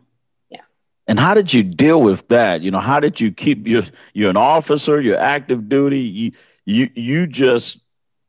Yeah. 0.48 0.62
And 1.06 1.20
how 1.20 1.34
did 1.34 1.52
you 1.52 1.62
deal 1.62 2.00
with 2.00 2.26
that? 2.28 2.62
You 2.62 2.70
know, 2.70 2.80
how 2.80 3.00
did 3.00 3.20
you 3.20 3.32
keep 3.32 3.68
your, 3.68 3.82
you're 4.14 4.30
an 4.30 4.38
officer, 4.38 4.98
you're 4.98 5.18
active 5.18 5.68
duty, 5.68 6.00
you, 6.00 6.32
you, 6.66 6.90
you 6.94 7.26
just 7.26 7.78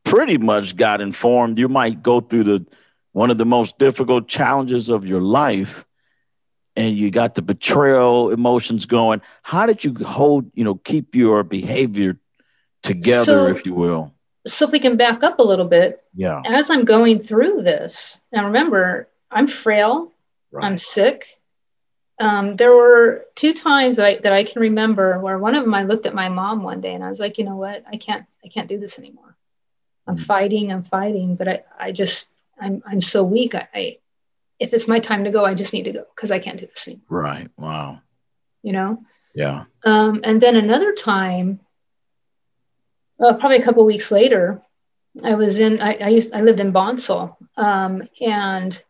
pretty 0.04 0.38
much 0.38 0.76
got 0.76 1.02
informed 1.02 1.58
you 1.58 1.68
might 1.68 2.02
go 2.02 2.20
through 2.20 2.44
the, 2.44 2.66
one 3.12 3.30
of 3.30 3.36
the 3.36 3.44
most 3.44 3.78
difficult 3.78 4.26
challenges 4.28 4.88
of 4.88 5.04
your 5.04 5.20
life 5.20 5.84
and 6.78 6.96
you 6.96 7.10
got 7.10 7.34
the 7.34 7.42
betrayal 7.42 8.30
emotions 8.30 8.86
going. 8.86 9.20
How 9.42 9.66
did 9.66 9.84
you 9.84 9.94
hold, 9.94 10.48
you 10.54 10.62
know, 10.62 10.76
keep 10.76 11.16
your 11.16 11.42
behavior 11.42 12.18
together, 12.84 13.24
so, 13.24 13.46
if 13.48 13.66
you 13.66 13.74
will? 13.74 14.14
So 14.46 14.66
if 14.66 14.70
we 14.70 14.78
can 14.78 14.96
back 14.96 15.24
up 15.24 15.40
a 15.40 15.42
little 15.42 15.66
bit. 15.66 16.02
Yeah. 16.14 16.40
As 16.46 16.70
I'm 16.70 16.84
going 16.84 17.20
through 17.20 17.62
this, 17.62 18.20
now 18.32 18.44
remember, 18.46 19.08
I'm 19.28 19.48
frail, 19.48 20.12
right. 20.52 20.64
I'm 20.64 20.78
sick. 20.78 21.37
Um, 22.20 22.56
there 22.56 22.72
were 22.72 23.26
two 23.36 23.54
times 23.54 23.96
that 23.96 24.06
I, 24.06 24.18
that 24.18 24.32
I 24.32 24.44
can 24.44 24.60
remember 24.60 25.20
where 25.20 25.38
one 25.38 25.54
of 25.54 25.64
them 25.64 25.74
I 25.74 25.84
looked 25.84 26.06
at 26.06 26.14
my 26.14 26.28
mom 26.28 26.62
one 26.62 26.80
day 26.80 26.94
and 26.94 27.04
I 27.04 27.08
was 27.08 27.20
like, 27.20 27.38
you 27.38 27.44
know 27.44 27.56
what, 27.56 27.84
I 27.90 27.96
can't 27.96 28.26
I 28.44 28.48
can't 28.48 28.68
do 28.68 28.78
this 28.78 28.98
anymore. 28.98 29.36
I'm 30.06 30.16
mm-hmm. 30.16 30.24
fighting, 30.24 30.72
I'm 30.72 30.82
fighting, 30.82 31.36
but 31.36 31.48
I, 31.48 31.62
I 31.78 31.92
just 31.92 32.32
I'm 32.60 32.82
I'm 32.86 33.00
so 33.00 33.22
weak. 33.22 33.54
I, 33.54 33.68
I 33.72 33.98
if 34.58 34.74
it's 34.74 34.88
my 34.88 34.98
time 34.98 35.24
to 35.24 35.30
go, 35.30 35.44
I 35.44 35.54
just 35.54 35.72
need 35.72 35.84
to 35.84 35.92
go 35.92 36.04
because 36.14 36.30
I 36.30 36.38
can't 36.38 36.58
do 36.58 36.66
this 36.66 36.88
anymore. 36.88 37.04
Right. 37.08 37.50
Wow. 37.56 38.00
You 38.62 38.72
know? 38.72 39.02
Yeah. 39.34 39.64
Um, 39.84 40.20
and 40.24 40.40
then 40.40 40.56
another 40.56 40.92
time, 40.94 41.60
uh, 43.20 43.34
probably 43.34 43.58
a 43.58 43.62
couple 43.62 43.84
weeks 43.84 44.10
later, 44.10 44.60
I 45.22 45.34
was 45.34 45.60
in, 45.60 45.80
I, 45.80 45.94
I 45.94 46.08
used, 46.08 46.34
I 46.34 46.40
lived 46.42 46.60
in 46.60 46.72
Bonsall 46.72 47.36
um, 47.56 48.08
and 48.20 48.80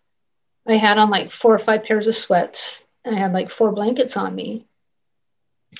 I 0.66 0.76
had 0.76 0.98
on 0.98 1.10
like 1.10 1.30
four 1.30 1.54
or 1.54 1.58
five 1.58 1.84
pairs 1.84 2.06
of 2.06 2.14
sweats. 2.14 2.82
I 3.08 3.18
had 3.18 3.32
like 3.32 3.50
four 3.50 3.72
blankets 3.72 4.16
on 4.16 4.34
me. 4.34 4.66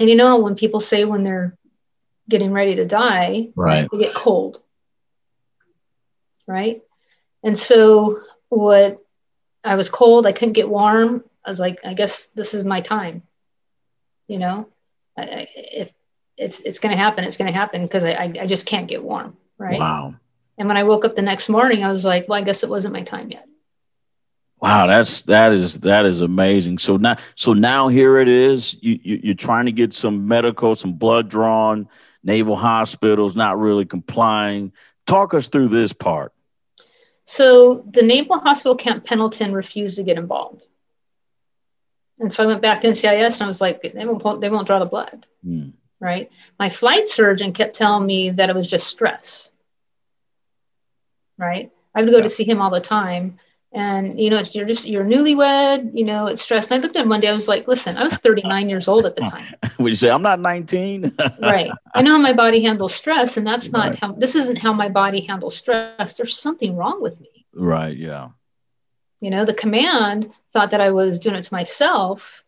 And 0.00 0.08
you 0.08 0.14
know, 0.16 0.40
when 0.40 0.54
people 0.54 0.80
say 0.80 1.04
when 1.04 1.24
they're 1.24 1.56
getting 2.28 2.52
ready 2.52 2.76
to 2.76 2.84
die, 2.84 3.48
Right. 3.54 3.88
they 3.90 3.98
get 3.98 4.14
cold. 4.14 4.60
Right. 6.46 6.82
And 7.42 7.56
so 7.56 8.22
what 8.48 8.98
I 9.64 9.74
was 9.76 9.90
cold, 9.90 10.26
I 10.26 10.32
couldn't 10.32 10.54
get 10.54 10.68
warm. 10.68 11.24
I 11.44 11.50
was 11.50 11.60
like, 11.60 11.78
I 11.84 11.94
guess 11.94 12.26
this 12.26 12.54
is 12.54 12.64
my 12.64 12.80
time. 12.80 13.22
You 14.26 14.38
know, 14.38 14.68
I, 15.16 15.22
I, 15.22 15.48
if 15.54 15.90
it's 16.36 16.60
it's 16.60 16.78
going 16.78 16.92
to 16.92 17.02
happen, 17.02 17.24
it's 17.24 17.36
going 17.36 17.52
to 17.52 17.58
happen 17.58 17.82
because 17.82 18.04
I, 18.04 18.12
I 18.12 18.32
I 18.42 18.46
just 18.46 18.66
can't 18.66 18.86
get 18.88 19.02
warm. 19.02 19.36
Right. 19.56 19.78
Wow. 19.78 20.14
And 20.58 20.68
when 20.68 20.76
I 20.76 20.84
woke 20.84 21.04
up 21.04 21.16
the 21.16 21.22
next 21.22 21.48
morning, 21.48 21.84
I 21.84 21.90
was 21.90 22.04
like, 22.04 22.28
well, 22.28 22.38
I 22.38 22.42
guess 22.44 22.62
it 22.62 22.68
wasn't 22.68 22.94
my 22.94 23.02
time 23.02 23.30
yet. 23.30 23.46
Wow, 24.60 24.86
that's 24.88 25.22
that 25.22 25.52
is 25.52 25.80
that 25.80 26.04
is 26.04 26.20
amazing. 26.20 26.78
So 26.78 26.96
now, 26.96 27.16
so 27.36 27.52
now 27.52 27.88
here 27.88 28.18
it 28.18 28.28
is. 28.28 28.76
You, 28.80 28.98
you 29.02 29.20
you're 29.24 29.34
trying 29.34 29.66
to 29.66 29.72
get 29.72 29.94
some 29.94 30.26
medical, 30.26 30.74
some 30.74 30.94
blood 30.94 31.28
drawn. 31.28 31.88
Naval 32.24 32.56
hospitals 32.56 33.36
not 33.36 33.58
really 33.58 33.84
complying. 33.84 34.72
Talk 35.06 35.32
us 35.34 35.48
through 35.48 35.68
this 35.68 35.92
part. 35.92 36.32
So 37.24 37.84
the 37.92 38.02
Naval 38.02 38.40
Hospital 38.40 38.74
Camp 38.76 39.04
Pendleton 39.04 39.52
refused 39.52 39.96
to 39.96 40.02
get 40.02 40.18
involved. 40.18 40.62
And 42.18 42.32
so 42.32 42.42
I 42.42 42.46
went 42.46 42.62
back 42.62 42.80
to 42.80 42.88
NCIS 42.88 43.34
and 43.34 43.42
I 43.42 43.46
was 43.46 43.60
like, 43.60 43.80
they 43.82 44.04
won't, 44.04 44.40
they 44.40 44.48
won't 44.50 44.66
draw 44.66 44.80
the 44.80 44.86
blood, 44.86 45.24
Hmm. 45.44 45.68
right? 46.00 46.30
My 46.58 46.68
flight 46.68 47.06
surgeon 47.06 47.52
kept 47.52 47.76
telling 47.76 48.04
me 48.06 48.30
that 48.30 48.50
it 48.50 48.56
was 48.56 48.66
just 48.68 48.88
stress, 48.88 49.50
right? 51.38 51.70
I 51.94 52.02
would 52.02 52.10
go 52.10 52.16
Yeah. 52.16 52.22
to 52.24 52.28
see 52.28 52.44
him 52.44 52.60
all 52.60 52.70
the 52.70 52.80
time. 52.80 53.38
And, 53.72 54.18
you 54.18 54.30
know, 54.30 54.38
it's, 54.38 54.54
you're 54.54 54.64
just, 54.66 54.86
you're 54.86 55.04
newlywed, 55.04 55.90
you 55.94 56.04
know, 56.04 56.26
it's 56.26 56.40
stress. 56.42 56.70
And 56.70 56.80
I 56.80 56.82
looked 56.82 56.96
at 56.96 57.02
him 57.02 57.10
one 57.10 57.20
day, 57.20 57.28
I 57.28 57.32
was 57.32 57.48
like, 57.48 57.68
listen, 57.68 57.96
I 57.98 58.02
was 58.04 58.16
39 58.26 58.68
years 58.70 58.88
old 58.88 59.04
at 59.04 59.14
the 59.14 59.22
time. 59.22 59.54
Would 59.78 59.90
you 59.90 59.96
say 59.96 60.08
I'm 60.10 60.22
not 60.22 60.40
19? 60.40 61.14
right. 61.42 61.70
I 61.94 62.00
know 62.02 62.12
how 62.12 62.18
my 62.18 62.32
body 62.32 62.62
handles 62.62 62.94
stress, 62.94 63.36
and 63.36 63.46
that's 63.46 63.70
not 63.70 63.90
Right. 63.90 63.98
how, 63.98 64.12
this 64.12 64.34
isn't 64.36 64.56
how 64.56 64.72
my 64.72 64.88
body 64.88 65.20
handles 65.20 65.56
stress. 65.56 66.16
There's 66.16 66.38
something 66.38 66.76
wrong 66.76 67.02
with 67.02 67.20
me. 67.20 67.46
right. 67.54 67.96
Yeah. 67.96 68.30
you 69.20 69.30
know 69.30 69.44
the 69.44 69.54
command 69.54 70.30
thought 70.52 70.70
that 70.70 70.80
i 70.80 70.90
was 70.92 71.18
doing 71.18 71.34
it 71.36 71.42
to 71.44 71.52
myself 71.54 72.42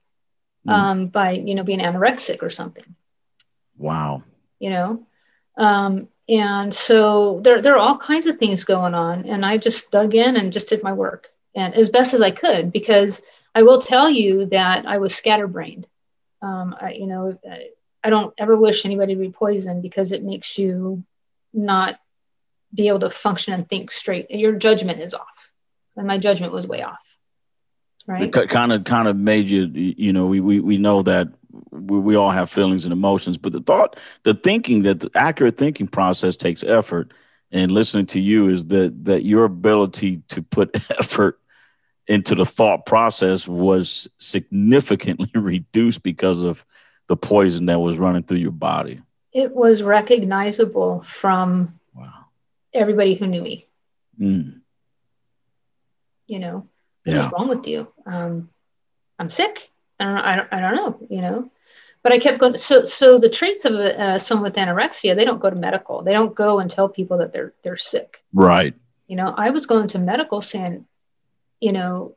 Mm. 0.66 0.72
um, 0.72 1.06
by 1.08 1.30
you 1.32 1.54
know 1.54 1.64
being 1.64 1.80
anorexic 1.80 2.42
or 2.42 2.50
something 2.50 2.84
Wow. 3.78 4.22
you 4.58 4.70
know 4.70 5.06
um, 5.56 6.08
and 6.30 6.72
so 6.72 7.40
there, 7.40 7.60
there 7.60 7.74
are 7.74 7.78
all 7.78 7.98
kinds 7.98 8.26
of 8.26 8.38
things 8.38 8.64
going 8.64 8.94
on 8.94 9.26
and 9.26 9.44
i 9.44 9.58
just 9.58 9.90
dug 9.90 10.14
in 10.14 10.36
and 10.36 10.52
just 10.52 10.68
did 10.68 10.82
my 10.82 10.92
work 10.92 11.28
and 11.54 11.74
as 11.74 11.88
best 11.88 12.14
as 12.14 12.22
i 12.22 12.30
could 12.30 12.72
because 12.72 13.22
i 13.54 13.62
will 13.62 13.80
tell 13.80 14.08
you 14.08 14.46
that 14.46 14.86
i 14.86 14.98
was 14.98 15.14
scatterbrained. 15.14 15.86
Um, 16.42 16.74
I, 16.80 16.92
you 16.92 17.06
know 17.06 17.38
I, 18.02 18.08
don't 18.08 18.32
ever 18.38 18.56
wish 18.56 18.86
anybody 18.86 19.14
to 19.14 19.20
be 19.20 19.30
poisoned 19.30 19.82
because 19.82 20.12
it 20.12 20.22
makes 20.22 20.56
you 20.56 21.04
not 21.52 22.00
be 22.72 22.88
able 22.88 23.00
to 23.00 23.10
function 23.10 23.52
and 23.52 23.68
think 23.68 23.90
straight. 23.90 24.30
Your 24.30 24.52
judgment 24.52 25.02
is 25.02 25.12
off 25.12 25.50
and 25.96 26.06
my 26.06 26.16
judgment 26.16 26.54
was 26.54 26.66
way 26.66 26.82
off 26.82 27.18
right? 28.06 28.34
It 28.34 28.50
kind 28.50 28.72
of 28.72 28.84
kind 28.84 29.08
of 29.08 29.16
made 29.16 29.46
you 29.46 29.66
you 29.66 30.12
know 30.12 30.26
we 30.26 30.40
we, 30.40 30.60
we 30.60 30.78
know 30.78 31.02
that 31.02 31.28
we, 31.70 31.98
we 31.98 32.16
all 32.16 32.30
have 32.30 32.50
feelings 32.50 32.84
and 32.84 32.92
emotions 32.92 33.38
but 33.38 33.52
the 33.52 33.60
thought 33.60 33.98
the 34.24 34.34
thinking 34.34 34.82
that 34.82 35.00
the 35.00 35.10
accurate 35.14 35.56
thinking 35.56 35.88
process 35.88 36.36
takes 36.36 36.62
effort 36.64 37.12
and 37.52 37.72
listening 37.72 38.06
to 38.06 38.20
you 38.20 38.48
is 38.48 38.66
that 38.66 39.04
that 39.04 39.24
your 39.24 39.44
ability 39.44 40.18
to 40.28 40.42
put 40.42 40.74
effort 40.98 41.40
into 42.06 42.34
the 42.34 42.46
thought 42.46 42.86
process 42.86 43.46
was 43.46 44.08
significantly 44.18 45.30
reduced 45.34 46.02
because 46.02 46.42
of 46.42 46.64
the 47.06 47.16
poison 47.16 47.66
that 47.66 47.78
was 47.78 47.98
running 47.98 48.22
through 48.22 48.38
your 48.38 48.50
body. 48.50 49.00
It 49.32 49.54
was 49.54 49.82
recognizable 49.82 51.02
from 51.02 51.78
wow. 51.94 52.26
everybody 52.74 53.14
who 53.14 53.26
knew 53.26 53.42
me. 53.42 53.66
Mm. 54.20 54.60
you 56.26 56.38
know 56.38 56.68
yeah. 57.06 57.30
wrong 57.34 57.48
with 57.48 57.66
you? 57.66 57.88
Um, 58.04 58.50
i'm 59.18 59.30
sick 59.30 59.70
I 60.00 60.04
don't, 60.04 60.18
I, 60.18 60.36
don't, 60.36 60.52
I 60.52 60.60
don't 60.60 60.76
know 60.76 61.06
you 61.08 61.22
know. 61.22 61.50
But 62.02 62.12
i 62.12 62.18
kept 62.18 62.38
going 62.38 62.56
so 62.56 62.86
so 62.86 63.18
the 63.18 63.28
traits 63.28 63.64
of 63.66 63.74
uh, 63.74 64.18
someone 64.18 64.44
with 64.44 64.54
anorexia 64.54 65.14
they 65.14 65.24
don't 65.24 65.40
go 65.40 65.50
to 65.50 65.56
medical. 65.56 66.02
They 66.02 66.12
don't 66.12 66.34
go 66.34 66.58
and 66.60 66.70
tell 66.70 66.88
people 66.88 67.18
that 67.18 67.32
they're 67.32 67.52
they're 67.62 67.76
sick. 67.76 68.22
Right. 68.32 68.74
You 69.06 69.16
know 69.16 69.34
i 69.36 69.50
was 69.50 69.66
going 69.66 69.88
to 69.88 69.98
medical 69.98 70.40
saying 70.40 70.86
you 71.60 71.72
know 71.72 72.16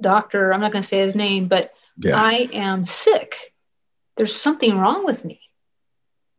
doctor 0.00 0.52
i'm 0.52 0.60
not 0.60 0.72
going 0.72 0.82
to 0.82 0.88
say 0.88 0.98
his 0.98 1.14
name 1.14 1.46
but 1.48 1.72
yeah. 1.98 2.20
I 2.20 2.48
am 2.52 2.84
sick. 2.84 3.54
There's 4.16 4.34
something 4.34 4.76
wrong 4.78 5.04
with 5.04 5.24
me. 5.24 5.40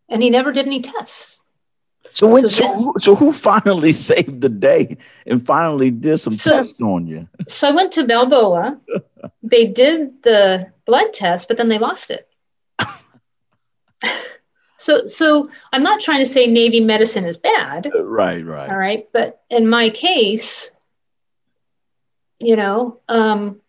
And 0.10 0.22
he 0.22 0.30
never 0.30 0.52
did 0.52 0.66
any 0.68 0.82
tests. 0.82 1.42
So 2.14 2.28
when 2.28 2.44
so 2.44 2.50
so, 2.50 2.64
then- 2.64 2.84
who, 2.84 2.94
so 2.98 3.16
who 3.16 3.34
finally 3.34 3.92
saved 4.10 4.42
the 4.42 4.50
day 4.50 4.98
and 5.26 5.46
finally 5.46 5.92
did 5.92 6.20
some 6.20 6.34
So- 6.34 6.64
tests 6.64 6.80
on 6.82 7.08
you? 7.08 7.28
So 7.48 7.70
I 7.70 7.72
went 7.72 7.94
to 7.94 8.06
Balboa. 8.06 8.80
they 9.46 9.68
did 9.68 10.24
the 10.24 10.72
blood 10.86 11.14
test, 11.14 11.48
but 11.48 11.58
then 11.58 11.70
they 11.70 11.78
lost 11.78 12.12
it. 12.12 12.28
so 14.78 15.08
so 15.08 15.50
I'm 15.72 15.84
not 15.84 16.02
trying 16.02 16.20
to 16.20 16.30
say 16.30 16.48
Navy 16.48 16.82
medicine 16.82 17.26
is 17.26 17.38
bad, 17.38 17.92
right 17.94 18.46
right 18.46 18.70
all 18.70 18.78
right, 18.78 19.08
but 19.14 19.42
in 19.50 19.70
my 19.70 19.92
case, 19.92 20.72
you 22.40 22.56
know, 22.56 23.00
um, 23.08 23.62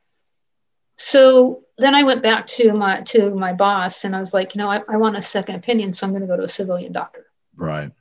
so 0.97 1.63
then 1.79 1.95
I 1.95 2.05
went 2.05 2.23
back 2.23 2.47
to 2.49 2.73
my 2.73 3.03
to 3.03 3.31
my 3.35 3.53
boss 3.53 4.05
and 4.05 4.17
I 4.17 4.19
was 4.19 4.33
like, 4.33 4.55
you 4.55 4.61
know, 4.61 4.71
I, 4.71 4.83
I 4.89 4.97
want 4.97 5.17
a 5.17 5.23
second 5.23 5.57
opinion, 5.57 5.93
so 5.93 6.07
I'm 6.07 6.13
going 6.13 6.23
to 6.23 6.29
go 6.29 6.37
to 6.37 6.45
a 6.45 6.49
civilian 6.49 6.93
doctor. 6.93 7.27
right 7.55 7.93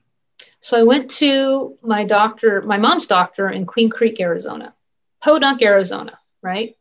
So 0.61 0.79
I 0.79 0.83
went 0.83 1.11
to 1.11 1.77
my 1.81 2.05
doctor, 2.05 2.61
my 2.61 2.77
mom's 2.77 3.07
doctor 3.07 3.49
in 3.49 3.65
Queen 3.65 3.89
Creek, 3.89 4.19
Arizona, 4.21 4.73
Podunk, 5.21 5.61
Arizona, 5.61 6.17
right? 6.41 6.77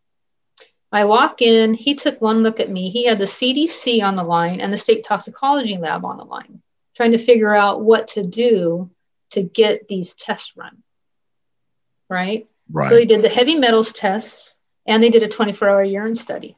I 0.95 1.07
walk 1.07 1.43
in, 1.43 1.75
he 1.75 1.97
took 1.97 2.21
one 2.21 2.45
look 2.45 2.61
at 2.61 2.71
me. 2.71 2.89
He 2.89 3.05
had 3.05 3.19
the 3.19 3.25
CDC 3.25 4.01
on 4.03 4.15
the 4.15 4.23
line 4.23 4.61
and 4.61 4.73
the 4.73 4.77
state 4.77 5.05
toxicology 5.05 5.77
lab 5.77 6.05
on 6.05 6.19
the 6.19 6.25
line, 6.25 6.63
trying 6.97 7.11
to 7.13 7.19
figure 7.19 7.53
out 7.53 7.83
what 7.83 8.09
to 8.09 8.23
do 8.23 8.91
to 9.33 9.43
get 9.43 9.89
these 9.89 10.15
tests 10.15 10.53
run, 10.57 10.85
right? 12.09 12.47
right 12.71 12.89
So 12.89 12.95
they 12.95 13.07
did 13.07 13.23
the 13.23 13.29
heavy 13.29 13.57
metals 13.57 13.93
tests 13.93 14.57
and 14.87 15.03
they 15.03 15.11
did 15.11 15.25
a 15.25 15.29
24 15.29 15.69
hour 15.69 15.83
urine 15.83 16.15
study. 16.15 16.57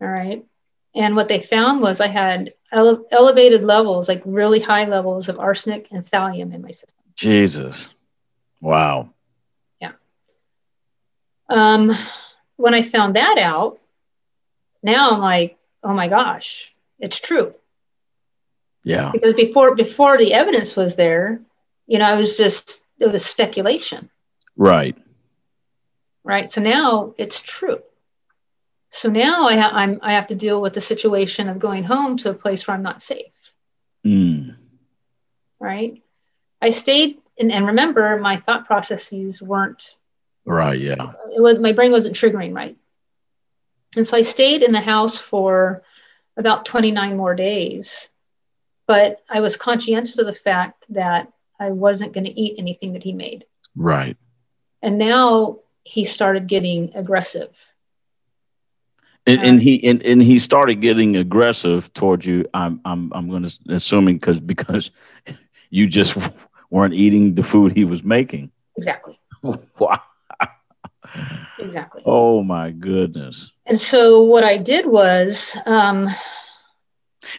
All 0.00 0.06
right. 0.06 0.46
And 0.94 1.16
what 1.16 1.26
they 1.26 1.40
found 1.40 1.80
was 1.80 2.00
I 2.00 2.06
had 2.06 2.54
ele- 2.72 3.06
elevated 3.10 3.64
levels, 3.64 4.08
like 4.08 4.22
really 4.24 4.60
high 4.60 4.84
levels 4.84 5.28
of 5.28 5.40
arsenic 5.40 5.88
and 5.90 6.04
thallium 6.04 6.54
in 6.54 6.62
my 6.62 6.70
system. 6.70 7.02
Jesus. 7.16 7.92
Wow. 8.60 9.10
Yeah. 9.80 9.92
Um, 11.48 11.92
when 12.58 12.74
I 12.74 12.82
found 12.82 13.16
that 13.16 13.38
out, 13.38 13.78
now 14.82 15.12
I'm 15.12 15.20
like, 15.20 15.56
oh 15.82 15.94
my 15.94 16.08
gosh, 16.08 16.70
it's 16.98 17.18
true. 17.18 17.54
Yeah. 18.84 19.10
Because 19.12 19.32
before 19.34 19.74
before 19.74 20.18
the 20.18 20.34
evidence 20.34 20.76
was 20.76 20.96
there, 20.96 21.40
you 21.86 21.98
know, 21.98 22.04
I 22.04 22.16
was 22.16 22.36
just 22.36 22.84
it 22.98 23.10
was 23.10 23.24
speculation. 23.24 24.10
Right. 24.56 24.96
right? 26.24 26.48
So 26.50 26.60
now 26.60 27.14
it's 27.16 27.40
true. 27.40 27.78
So 28.90 29.08
now 29.08 29.46
I, 29.46 29.56
ha- 29.56 29.70
I'm, 29.72 30.00
I 30.02 30.14
have 30.14 30.28
to 30.28 30.34
deal 30.34 30.60
with 30.60 30.72
the 30.74 30.80
situation 30.80 31.48
of 31.48 31.58
going 31.58 31.84
home 31.84 32.16
to 32.18 32.30
a 32.30 32.34
place 32.34 32.66
where 32.66 32.76
I'm 32.76 32.82
not 32.82 33.00
safe, 33.02 33.32
Mm. 34.04 34.56
right? 35.60 36.02
I 36.60 36.70
stayed, 36.70 37.18
and, 37.38 37.52
and 37.52 37.66
remember, 37.66 38.18
my 38.18 38.36
thought 38.38 38.64
processes 38.66 39.40
weren't, 39.42 39.94
Right. 40.48 40.80
Yeah. 40.80 41.12
it 41.36 41.40
was, 41.40 41.58
my 41.58 41.72
brain 41.72 41.92
wasn't 41.92 42.16
triggering 42.16 42.54
right. 42.54 42.76
And 43.96 44.06
so 44.06 44.16
I 44.16 44.22
stayed 44.22 44.62
in 44.62 44.72
the 44.72 44.80
house 44.80 45.18
for 45.18 45.82
about 46.36 46.64
29 46.64 47.16
more 47.16 47.34
days, 47.34 48.08
but 48.86 49.22
I 49.28 49.40
was 49.40 49.56
conscientious 49.56 50.18
of 50.18 50.26
the 50.26 50.34
fact 50.34 50.84
that 50.90 51.30
I 51.60 51.70
wasn't 51.70 52.12
going 52.12 52.24
to 52.24 52.40
eat 52.40 52.56
anything 52.58 52.94
that 52.94 53.02
he 53.02 53.12
made. 53.12 53.44
Right. 53.76 54.16
And 54.82 54.98
now 54.98 55.58
he 55.84 56.04
started 56.04 56.46
getting 56.46 56.92
aggressive. 56.94 57.54
And, 59.26 59.40
Uh, 59.40 59.42
and 59.42 59.62
he 59.62 59.86
and, 59.86 60.02
and 60.02 60.22
he 60.22 60.38
started 60.38 60.76
getting 60.80 61.16
aggressive 61.16 61.92
towards 61.92 62.24
you. 62.24 62.46
I'm 62.54 62.80
I'm 62.84 63.12
I'm 63.12 63.28
going 63.28 63.42
to 63.42 63.58
assuming 63.68 64.16
because 64.16 64.40
because 64.40 64.90
you 65.70 65.86
just 65.86 66.16
weren't 66.70 66.94
eating 66.94 67.34
the 67.34 67.42
food 67.44 67.72
he 67.72 67.84
was 67.84 68.02
making. 68.02 68.50
Exactly. 68.76 69.18
Wow. 69.78 70.00
Exactly. 71.58 72.02
Oh 72.06 72.42
my 72.42 72.70
goodness. 72.70 73.52
And 73.66 73.78
so 73.78 74.22
what 74.22 74.44
I 74.44 74.58
did 74.58 74.86
was, 74.86 75.56
um, 75.66 76.08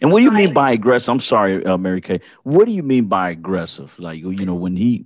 And 0.01 0.11
what 0.11 0.19
do 0.19 0.25
you 0.25 0.31
mean 0.31 0.53
by 0.53 0.71
aggressive? 0.71 1.11
I'm 1.11 1.19
sorry, 1.19 1.65
uh, 1.65 1.77
Mary 1.77 2.01
Kay. 2.01 2.21
What 2.43 2.65
do 2.65 2.71
you 2.71 2.83
mean 2.83 3.05
by 3.05 3.31
aggressive? 3.31 3.97
Like 3.97 4.19
you 4.21 4.45
know 4.45 4.55
when 4.55 4.75
he, 4.75 5.05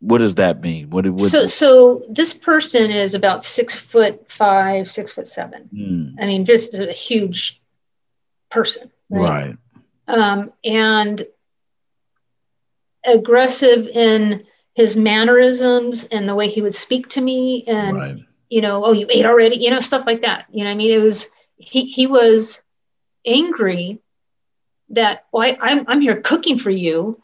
what 0.00 0.18
does 0.18 0.36
that 0.36 0.60
mean? 0.60 0.90
What? 0.90 1.06
what 1.06 1.20
so 1.20 1.46
so 1.46 2.02
this 2.08 2.32
person 2.32 2.90
is 2.90 3.14
about 3.14 3.44
six 3.44 3.74
foot 3.74 4.30
five, 4.30 4.90
six 4.90 5.12
foot 5.12 5.26
seven. 5.26 5.68
Hmm. 5.74 6.20
I 6.20 6.26
mean, 6.26 6.44
just 6.44 6.74
a 6.74 6.90
huge 6.92 7.60
person. 8.50 8.90
Right. 9.10 9.56
right. 10.08 10.18
Um, 10.18 10.52
and 10.64 11.24
aggressive 13.04 13.86
in 13.88 14.44
his 14.78 14.96
mannerisms 14.96 16.04
and 16.04 16.28
the 16.28 16.36
way 16.36 16.48
he 16.48 16.62
would 16.62 16.72
speak 16.72 17.08
to 17.08 17.20
me 17.20 17.64
and 17.66 17.96
right. 17.96 18.16
you 18.48 18.60
know 18.60 18.84
oh 18.84 18.92
you 18.92 19.08
ate 19.10 19.26
already 19.26 19.56
you 19.56 19.70
know 19.70 19.80
stuff 19.80 20.06
like 20.06 20.20
that. 20.22 20.46
You 20.52 20.62
know 20.62 20.70
i 20.70 20.74
mean? 20.74 20.92
It 20.92 21.02
was 21.02 21.26
he 21.56 21.86
he 21.86 22.06
was 22.06 22.62
angry 23.26 23.98
that 24.90 25.24
well, 25.32 25.42
I, 25.42 25.58
I'm, 25.60 25.84
I'm 25.88 26.00
here 26.00 26.20
cooking 26.20 26.58
for 26.58 26.70
you 26.70 27.20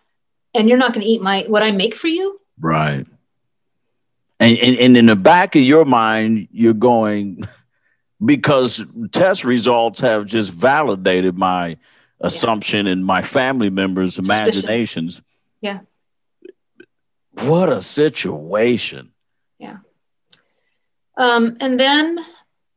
and 0.52 0.68
you're 0.68 0.78
not 0.78 0.94
going 0.94 1.06
to 1.06 1.08
eat 1.08 1.22
my 1.22 1.44
what 1.46 1.62
i 1.62 1.70
make 1.70 1.94
for 1.94 2.08
you? 2.08 2.40
Right. 2.58 3.06
And, 4.40 4.58
and 4.58 4.76
and 4.76 4.96
in 4.96 5.06
the 5.06 5.14
back 5.14 5.54
of 5.54 5.62
your 5.62 5.84
mind 5.84 6.48
you're 6.50 6.74
going 6.74 7.44
because 8.24 8.84
test 9.12 9.44
results 9.44 10.00
have 10.00 10.26
just 10.26 10.50
validated 10.50 11.38
my 11.38 11.76
assumption 12.20 12.86
yeah. 12.86 12.92
and 12.92 13.06
my 13.06 13.22
family 13.22 13.70
members 13.70 14.18
imaginations. 14.18 15.22
Yeah 15.60 15.82
what 17.40 17.70
a 17.70 17.80
situation. 17.80 19.12
Yeah. 19.58 19.78
Um, 21.16 21.56
and 21.60 21.78
then 21.78 22.18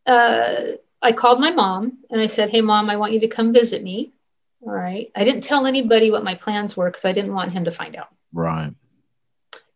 uh, 0.05 0.61
I 1.01 1.11
called 1.11 1.39
my 1.39 1.51
mom 1.51 1.99
and 2.09 2.21
I 2.21 2.27
said, 2.27 2.49
Hey, 2.49 2.61
mom, 2.61 2.89
I 2.89 2.97
want 2.97 3.13
you 3.13 3.19
to 3.21 3.27
come 3.27 3.53
visit 3.53 3.81
me. 3.83 4.13
All 4.61 4.71
right. 4.71 5.11
I 5.15 5.23
didn't 5.23 5.43
tell 5.43 5.65
anybody 5.65 6.11
what 6.11 6.23
my 6.23 6.35
plans 6.35 6.75
were 6.75 6.89
because 6.89 7.05
I 7.05 7.13
didn't 7.13 7.33
want 7.33 7.51
him 7.51 7.65
to 7.65 7.71
find 7.71 7.95
out. 7.95 8.09
Right. 8.33 8.73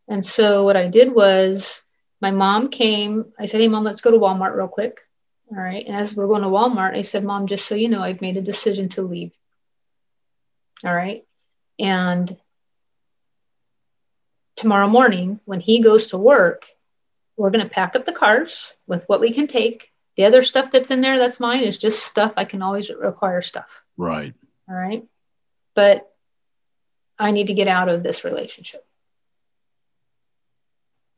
And 0.07 0.23
so 0.23 0.63
what 0.63 0.75
I 0.75 0.87
did 0.87 1.13
was 1.13 1.83
my 2.19 2.31
mom 2.31 2.69
came. 2.69 3.33
I 3.39 3.45
said, 3.45 3.61
Hey, 3.61 3.67
mom, 3.67 3.83
let's 3.83 4.01
go 4.01 4.11
to 4.11 4.17
Walmart 4.17 4.55
real 4.55 4.67
quick. 4.67 4.99
All 5.51 5.57
right. 5.57 5.85
And 5.85 5.95
as 5.95 6.15
we're 6.15 6.27
going 6.27 6.43
to 6.43 6.47
Walmart, 6.47 6.95
I 6.95 7.01
said, 7.01 7.23
Mom, 7.23 7.47
just 7.47 7.67
so 7.67 7.75
you 7.75 7.89
know, 7.89 8.01
I've 8.01 8.21
made 8.21 8.37
a 8.37 8.41
decision 8.41 8.89
to 8.89 9.01
leave. 9.01 9.33
All 10.85 10.93
right. 10.93 11.25
And 11.77 12.35
tomorrow 14.61 14.87
morning 14.87 15.39
when 15.45 15.59
he 15.59 15.81
goes 15.81 16.07
to 16.07 16.17
work, 16.17 16.65
we're 17.35 17.49
going 17.49 17.67
to 17.67 17.73
pack 17.73 17.95
up 17.95 18.05
the 18.05 18.13
cars 18.13 18.75
with 18.85 19.03
what 19.09 19.19
we 19.19 19.33
can 19.33 19.47
take. 19.47 19.91
The 20.15 20.25
other 20.25 20.43
stuff 20.43 20.69
that's 20.69 20.91
in 20.91 21.01
there 21.01 21.17
that's 21.17 21.39
mine 21.39 21.63
is 21.63 21.79
just 21.79 22.05
stuff 22.05 22.33
I 22.37 22.45
can 22.45 22.61
always 22.61 22.91
require 22.91 23.41
stuff. 23.41 23.81
Right. 23.97 24.33
All 24.69 24.75
right. 24.75 25.03
But 25.73 26.07
I 27.17 27.31
need 27.31 27.47
to 27.47 27.55
get 27.55 27.67
out 27.67 27.89
of 27.89 28.03
this 28.03 28.23
relationship. 28.23 28.85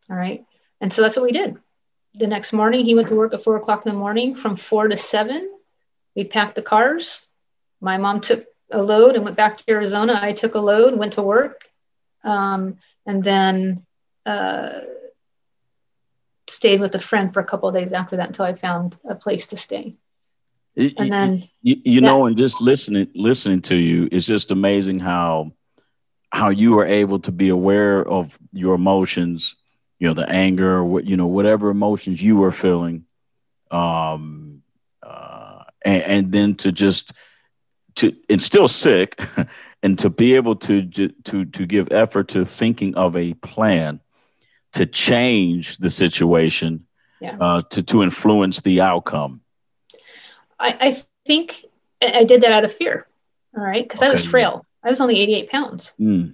All 0.10 0.16
right. 0.16 0.46
And 0.80 0.92
so 0.92 1.02
that's 1.02 1.18
what 1.18 1.26
we 1.26 1.32
did. 1.34 1.58
The 2.16 2.28
next 2.28 2.54
morning, 2.54 2.86
he 2.86 2.96
went 2.96 3.10
to 3.10 3.16
work 3.16 3.34
at 3.34 3.44
four 3.44 3.58
o'clock 3.58 3.86
in 3.86 3.92
the 3.92 4.00
morning. 4.00 4.36
From 4.36 4.56
four 4.56 4.88
to 4.88 4.96
seven, 4.96 5.52
we 6.16 6.24
packed 6.24 6.56
the 6.56 6.62
cars. 6.62 7.28
My 7.82 7.98
mom 7.98 8.22
took 8.22 8.46
a 8.72 8.82
load 8.82 9.16
and 9.16 9.26
went 9.26 9.36
back 9.36 9.58
to 9.58 9.64
Arizona. 9.68 10.18
I 10.22 10.32
took 10.32 10.56
a 10.56 10.60
load, 10.60 10.98
went 10.98 11.14
to 11.14 11.22
work. 11.22 11.62
Um, 12.24 12.78
and 13.06 13.24
then 13.24 13.86
uh, 14.26 14.80
stayed 16.48 16.80
with 16.80 16.96
a 16.96 17.00
friend 17.00 17.34
for 17.34 17.40
a 17.40 17.46
couple 17.46 17.70
of 17.70 17.76
days 17.76 17.94
after 17.94 18.18
that 18.18 18.28
until 18.28 18.46
I 18.46 18.54
found 18.54 18.98
a 19.08 19.16
place 19.16 19.48
to 19.48 19.58
stay. 19.58 19.96
It, 20.76 20.98
and 20.98 21.12
then 21.12 21.50
you, 21.62 21.78
you 21.84 22.02
that, 22.02 22.08
know, 22.08 22.26
and 22.26 22.36
just 22.36 22.62
listening 22.62 23.10
listening 23.14 23.62
to 23.64 23.76
you, 23.76 24.10
it's 24.12 24.26
just 24.26 24.52
amazing 24.52 25.00
how 25.00 25.52
how 26.32 26.50
you 26.50 26.80
are 26.80 26.86
able 26.86 27.20
to 27.20 27.32
be 27.32 27.50
aware 27.50 28.04
of 28.04 28.38
your 28.54 28.74
emotions, 28.74 29.56
you 30.00 30.08
know, 30.08 30.16
the 30.16 30.28
anger, 30.28 30.84
what 30.84 31.06
you 31.06 31.16
know, 31.16 31.28
whatever 31.28 31.70
emotions 31.70 32.22
you 32.22 32.38
were 32.38 32.52
feeling, 32.52 33.06
um, 33.70 34.64
uh, 35.04 35.64
and, 35.86 36.04
and 36.04 36.32
then 36.32 36.56
to 36.56 36.72
just 36.72 37.14
to 37.96 38.16
and 38.28 38.42
still 38.42 38.68
sick 38.68 39.22
and 39.84 40.00
to 40.00 40.10
be 40.10 40.36
able 40.36 40.56
to 40.56 40.88
to 40.88 41.46
to 41.46 41.66
give 41.66 41.92
effort 41.92 42.30
to 42.30 42.46
thinking 42.46 42.96
of 42.96 43.16
a 43.16 43.34
plan 43.36 44.00
to 44.72 44.88
change 44.88 45.78
the 45.78 45.90
situation 45.90 46.88
yeah. 47.20 47.38
uh, 47.40 47.62
to 47.70 47.84
to 47.84 48.02
influence 48.02 48.62
the 48.62 48.82
outcome. 48.82 49.42
I, 50.60 50.78
I, 50.80 51.02
think 51.26 51.66
i 52.02 52.24
did 52.24 52.42
that 52.42 52.52
out 52.52 52.64
of 52.64 52.74
fear 52.74 53.08
all 53.56 53.64
right? 53.64 53.84
Because 53.84 54.02
okay. 54.02 54.08
i 54.08 54.12
was 54.12 54.26
frail. 54.26 54.66
I 54.84 54.90
was 54.90 55.00
only 55.00 55.20
88 55.22 55.50
pounds. 55.50 55.94
Mm. 56.00 56.34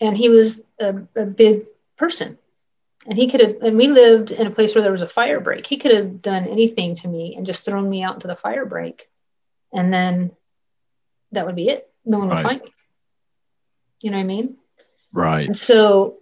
and 0.00 0.16
he 0.16 0.28
was 0.28 0.62
a, 0.78 1.02
a 1.16 1.24
big 1.24 1.66
person. 1.96 2.38
And 3.06 3.18
he 3.18 3.30
could 3.30 3.40
have 3.40 3.56
and 3.62 3.76
we 3.76 3.88
lived 3.88 4.30
in 4.30 4.46
a 4.46 4.50
place 4.50 4.74
where 4.74 4.82
there 4.82 4.92
was 4.92 5.02
a 5.02 5.08
fire 5.08 5.40
break. 5.40 5.66
He 5.66 5.78
could 5.78 5.94
have 5.94 6.20
done 6.20 6.46
anything 6.46 6.94
to 6.96 7.08
me 7.08 7.34
and 7.34 7.46
just 7.46 7.64
thrown 7.64 7.88
me 7.88 8.02
out 8.02 8.14
into 8.14 8.28
the 8.28 8.36
fire 8.36 8.66
break. 8.66 9.08
And 9.72 9.92
then 9.92 10.32
that 11.32 11.46
would 11.46 11.56
be 11.56 11.68
it. 11.68 11.90
No 12.04 12.18
one 12.18 12.28
would 12.28 12.34
right. 12.34 12.42
find 12.42 12.62
me 12.62 12.72
you 14.00 14.10
know 14.10 14.16
what 14.16 14.22
I 14.22 14.26
mean? 14.26 14.56
Right. 15.12 15.46
And 15.46 15.56
so 15.56 16.18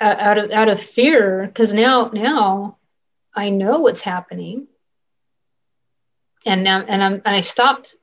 uh, 0.00 0.16
out 0.18 0.38
of 0.38 0.50
out 0.50 0.68
of 0.68 0.80
fear, 0.80 1.46
because 1.46 1.72
now 1.72 2.10
now 2.12 2.78
I 3.34 3.50
know 3.50 3.80
what's 3.80 4.02
happening, 4.02 4.66
and 6.46 6.64
now 6.64 6.84
and 6.86 7.02
I'm 7.02 7.14
and 7.14 7.36
I 7.36 7.40
stopped. 7.40 7.94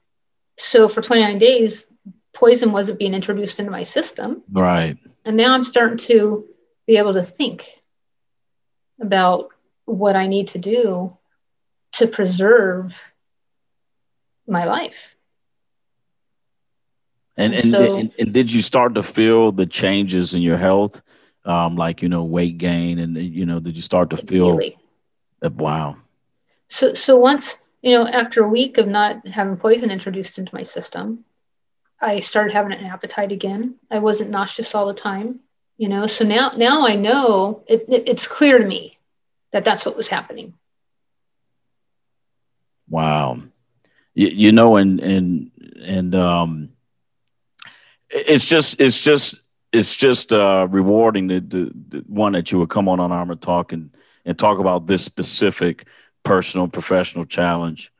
So 0.57 0.87
for 0.87 1.01
29 1.01 1.37
days, 1.37 1.87
poison 2.33 2.71
wasn't 2.71 2.99
being 2.99 3.13
introduced 3.13 3.59
into 3.59 3.71
my 3.71 3.83
system. 3.83 4.43
Right. 4.51 4.97
And 5.25 5.35
now 5.35 5.53
I'm 5.53 5.63
starting 5.63 5.97
to 5.97 6.45
be 6.87 6.97
able 6.97 7.15
to 7.15 7.23
think 7.23 7.67
about 9.01 9.49
what 9.85 10.15
I 10.15 10.27
need 10.27 10.49
to 10.49 10.59
do 10.59 11.17
to 11.93 12.07
preserve 12.07 12.93
my 14.47 14.65
life. 14.65 15.14
And 17.37 17.53
and, 17.53 17.65
so, 17.65 17.97
and, 17.97 18.11
and 18.17 18.33
did 18.33 18.51
you 18.51 18.61
start 18.61 18.95
to 18.95 19.03
feel 19.03 19.51
the 19.51 19.65
changes 19.65 20.33
in 20.33 20.41
your 20.41 20.57
health, 20.57 21.01
um, 21.43 21.75
like 21.75 22.01
you 22.01 22.09
know 22.09 22.23
weight 22.23 22.57
gain, 22.57 22.99
and 22.99 23.17
you 23.17 23.45
know 23.45 23.59
did 23.59 23.75
you 23.75 23.81
start 23.81 24.09
to 24.11 24.17
feel? 24.17 24.59
That, 25.41 25.53
wow. 25.53 25.97
So 26.69 26.93
so 26.93 27.17
once 27.17 27.61
you 27.81 27.91
know 27.93 28.07
after 28.07 28.43
a 28.43 28.47
week 28.47 28.77
of 28.77 28.87
not 28.87 29.27
having 29.27 29.57
poison 29.57 29.91
introduced 29.91 30.37
into 30.37 30.55
my 30.55 30.63
system, 30.63 31.25
I 31.99 32.19
started 32.21 32.53
having 32.53 32.71
an 32.71 32.85
appetite 32.85 33.31
again. 33.33 33.75
I 33.91 33.99
wasn't 33.99 34.29
nauseous 34.29 34.73
all 34.73 34.87
the 34.87 34.93
time, 34.93 35.41
you 35.77 35.89
know. 35.89 36.07
So 36.07 36.23
now 36.23 36.51
now 36.55 36.87
I 36.87 36.95
know 36.95 37.63
it, 37.67 37.85
it 37.89 38.03
it's 38.07 38.27
clear 38.27 38.59
to 38.59 38.65
me 38.65 38.97
that 39.51 39.65
that's 39.65 39.85
what 39.85 39.97
was 39.97 40.07
happening. 40.07 40.53
Wow. 42.89 43.41
You, 44.13 44.27
you 44.27 44.51
know, 44.53 44.77
and 44.77 45.01
and 45.01 45.51
and 45.81 46.15
um 46.15 46.69
it's 48.15 48.45
just 48.45 48.79
it's 48.79 49.03
just 49.03 49.35
it's 49.73 49.93
just 49.93 50.31
uh, 50.31 50.67
rewarding 50.69 51.27
the, 51.27 51.39
the, 51.41 51.71
the, 51.89 52.03
one 52.07 52.31
that 52.31 52.49
you 52.51 52.59
would 52.59 52.69
come 52.69 52.87
on 52.87 53.01
Unarmored 53.01 53.41
Talk 53.41 53.73
and, 53.73 53.93
and 54.23 54.39
talk 54.39 54.59
about 54.59 54.87
this 54.87 55.03
specific 55.03 55.85
personal 56.23 56.69
professional 56.69 57.25
challenge 57.25 57.91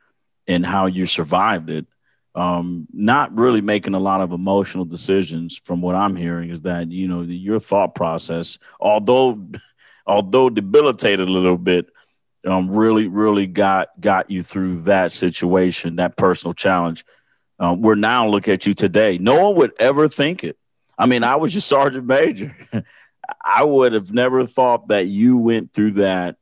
and 0.46 0.64
how 0.64 0.86
you 0.86 1.04
survived 1.04 1.68
it. 1.68 1.86
Um, 2.34 2.86
not 2.92 3.34
really 3.36 3.60
making 3.60 3.94
a 3.94 3.98
lot 3.98 4.20
of 4.20 4.32
emotional 4.32 4.84
decisions 4.84 5.60
from 5.64 5.80
what 5.80 5.94
I'm 5.94 6.16
hearing 6.16 6.50
is 6.50 6.60
that 6.62 6.90
you 6.90 7.08
know 7.08 7.22
your 7.22 7.60
thought 7.60 7.94
process, 7.94 8.58
although 8.80 9.46
although 10.06 10.48
debilitated 10.48 11.28
a 11.28 11.32
little 11.32 11.58
bit, 11.58 11.88
um, 12.46 12.70
really 12.70 13.06
really 13.06 13.46
got 13.46 13.88
got 14.00 14.30
you 14.30 14.42
through 14.42 14.82
that 14.82 15.12
situation, 15.12 15.96
that 15.96 16.16
personal 16.16 16.54
challenge 16.54 17.04
uh, 17.58 17.74
we're 17.78 17.94
now 17.94 18.28
look 18.28 18.48
at 18.48 18.66
you 18.66 18.74
today. 18.74 19.18
No 19.18 19.48
one 19.48 19.56
would 19.56 19.72
ever 19.78 20.08
think 20.08 20.44
it. 20.44 20.58
I 20.98 21.06
mean, 21.06 21.24
I 21.24 21.36
was 21.36 21.54
your 21.54 21.60
sergeant 21.60 22.06
major. 22.06 22.56
I 23.44 23.64
would 23.64 23.92
have 23.92 24.12
never 24.12 24.46
thought 24.46 24.88
that 24.88 25.06
you 25.06 25.36
went 25.36 25.72
through 25.72 25.92
that 25.92 26.36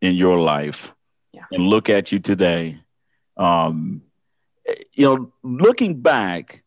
in 0.00 0.14
your 0.14 0.38
life. 0.38 0.92
Yeah. 1.32 1.44
And 1.52 1.66
look 1.66 1.88
at 1.88 2.12
you 2.12 2.18
today. 2.18 2.80
Um, 3.36 4.02
you 4.92 5.06
know, 5.06 5.32
looking 5.42 6.00
back, 6.00 6.62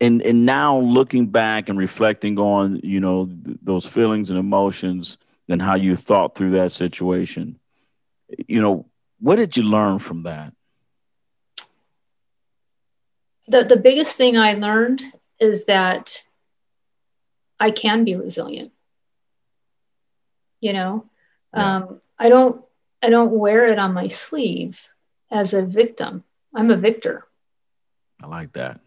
and 0.00 0.22
and 0.22 0.46
now 0.46 0.78
looking 0.78 1.26
back 1.26 1.68
and 1.68 1.78
reflecting 1.78 2.38
on 2.38 2.80
you 2.84 3.00
know 3.00 3.26
th- 3.26 3.58
those 3.62 3.86
feelings 3.86 4.30
and 4.30 4.38
emotions 4.38 5.18
and 5.48 5.60
how 5.60 5.74
you 5.74 5.96
thought 5.96 6.36
through 6.36 6.50
that 6.50 6.72
situation. 6.72 7.58
You 8.46 8.60
know, 8.60 8.86
what 9.18 9.36
did 9.36 9.56
you 9.56 9.64
learn 9.64 9.98
from 9.98 10.24
that? 10.24 10.52
The, 13.48 13.64
the 13.64 13.76
biggest 13.76 14.16
thing 14.16 14.36
I 14.36 14.54
learned 14.54 15.02
is 15.40 15.66
that 15.66 16.22
I 17.58 17.70
can 17.70 18.04
be 18.04 18.16
resilient. 18.16 18.72
You 20.60 20.72
know, 20.72 21.06
yeah. 21.54 21.76
um, 21.76 22.00
I 22.18 22.28
don't 22.28 22.64
I 23.02 23.10
don't 23.10 23.32
wear 23.32 23.66
it 23.66 23.78
on 23.78 23.94
my 23.94 24.08
sleeve 24.08 24.80
as 25.30 25.54
a 25.54 25.64
victim. 25.64 26.24
I'm 26.54 26.70
a 26.70 26.76
victor. 26.76 27.24
I 28.22 28.26
like 28.26 28.52
that. 28.54 28.80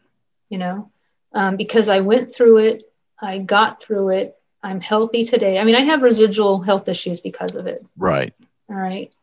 You 0.50 0.58
know, 0.58 0.92
um, 1.34 1.56
because 1.56 1.88
I 1.88 2.02
went 2.02 2.36
through 2.36 2.58
it, 2.58 2.84
I 3.20 3.38
got 3.40 3.82
through 3.82 4.10
it. 4.10 4.36
I'm 4.62 4.82
healthy 4.82 5.24
today. 5.24 5.58
I 5.58 5.64
mean, 5.64 5.76
I 5.76 5.82
have 5.82 6.02
residual 6.02 6.62
health 6.62 6.88
issues 6.88 7.22
because 7.22 7.56
of 7.56 7.68
it. 7.68 7.86
Right. 7.98 8.34
All 8.70 8.76
right. 8.76 9.14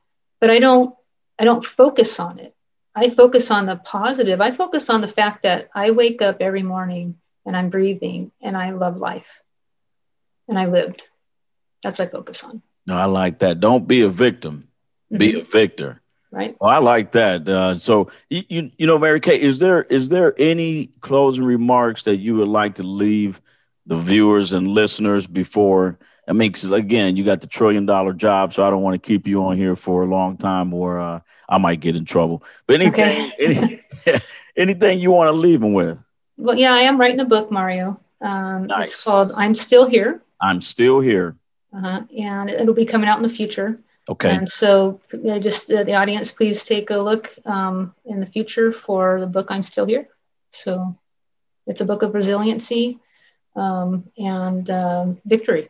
But 0.41 0.51
I 0.51 0.59
don't 0.59 0.95
I 1.39 1.45
don't 1.45 1.65
focus 1.65 2.19
on 2.19 2.39
it. 2.39 2.55
I 2.99 3.11
focus 3.11 3.53
on 3.53 3.67
the 3.67 3.77
positive. 3.77 4.41
I 4.41 4.51
focus 4.51 4.91
on 4.91 5.01
the 5.01 5.09
fact 5.09 5.43
that 5.43 5.69
I 5.73 5.93
wake 5.93 6.21
up 6.21 6.39
every 6.41 6.65
morning 6.65 7.17
and 7.47 7.57
I'm 7.57 7.71
breathing 7.71 8.33
and 8.43 8.57
I 8.57 8.71
love 8.73 8.97
life 8.97 9.41
and 10.49 10.59
I 10.59 10.67
lived. 10.67 11.07
That's 11.83 12.01
what 12.01 12.09
I 12.09 12.11
focus 12.11 12.43
on. 12.43 12.61
No, 12.89 12.97
I 12.97 13.05
like 13.05 13.39
that. 13.39 13.61
Don't 13.61 13.87
be 13.87 14.01
a 14.01 14.09
victim, 14.09 14.67
mm-hmm. 15.13 15.19
be 15.19 15.39
a 15.39 15.45
victor. 15.45 16.01
Right. 16.33 16.57
Well, 16.61 16.71
I 16.71 16.79
like 16.79 17.13
that. 17.13 17.49
Uh, 17.49 17.77
so 17.77 18.11
you, 18.31 18.43
you, 18.49 18.71
you 18.77 18.87
know, 18.89 18.99
Mary 18.99 19.21
Kay, 19.21 19.41
is 19.41 19.61
there 19.61 19.85
is 19.85 20.09
there 20.09 20.35
any 20.37 20.89
closing 21.01 21.45
remarks 21.45 22.03
that 22.03 22.17
you 22.17 22.35
would 22.37 22.49
like 22.49 22.75
to 22.77 22.83
leave 22.83 23.41
the 23.87 23.97
viewers 23.97 24.55
and 24.55 24.67
listeners 24.67 25.27
before? 25.27 26.01
I 26.27 26.33
mean, 26.33 26.53
again, 26.73 27.17
you 27.17 27.25
got 27.25 27.43
the 27.43 27.47
trillion 27.47 27.87
dollar 27.87 28.13
job, 28.13 28.53
so 28.53 28.67
I 28.67 28.71
don't 28.71 28.83
want 28.83 29.01
to 29.01 29.07
keep 29.07 29.29
you 29.29 29.45
on 29.45 29.57
here 29.57 29.77
for 29.77 30.03
a 30.03 30.07
long 30.07 30.37
time, 30.37 30.75
or 30.75 30.99
uh, 31.01 31.21
I 31.49 31.59
might 31.59 31.81
get 31.81 31.97
in 31.97 32.05
trouble. 32.05 32.43
But 32.67 32.81
anything, 32.81 33.05
okay. 33.05 33.33
any, 34.05 34.21
anything 34.57 35.01
you 35.01 35.11
want 35.11 35.29
to 35.29 35.33
leave 35.33 35.61
them 35.61 35.73
with? 35.73 36.03
Well, 36.37 36.57
yeah, 36.57 36.73
I 36.73 36.81
am 36.81 37.01
writing 37.01 37.21
a 37.21 37.25
book, 37.25 37.51
Mario. 37.51 38.01
Um, 38.21 38.67
nice. 38.67 38.93
It's 38.93 39.03
called 39.03 39.33
"I'm 39.35 39.55
Still 39.55 39.89
Here." 39.89 40.23
I'm 40.41 40.61
still 40.61 41.01
here. 41.01 41.37
Uh-huh. 41.75 42.03
And 42.17 42.49
it'll 42.49 42.75
be 42.75 42.87
coming 42.87 43.09
out 43.09 43.17
in 43.17 43.25
the 43.25 43.29
future. 43.29 43.79
Okay. 44.09 44.35
And 44.35 44.49
so, 44.49 45.01
uh, 45.13 45.39
just 45.39 45.71
uh, 45.71 45.83
the 45.83 45.95
audience, 45.95 46.31
please 46.31 46.65
take 46.65 46.91
a 46.91 46.97
look 46.97 47.35
um, 47.45 47.95
in 48.05 48.21
the 48.21 48.27
future 48.27 48.73
for 48.73 49.21
the 49.21 49.27
book 49.27 49.51
"I'm 49.51 49.63
Still 49.63 49.87
Here." 49.87 50.09
So, 50.53 50.97
it's 51.67 51.81
a 51.81 51.85
book 51.85 52.03
of 52.03 52.15
resiliency 52.15 52.99
um, 53.57 54.05
and 54.17 54.69
uh, 54.71 55.07
victory. 55.25 55.69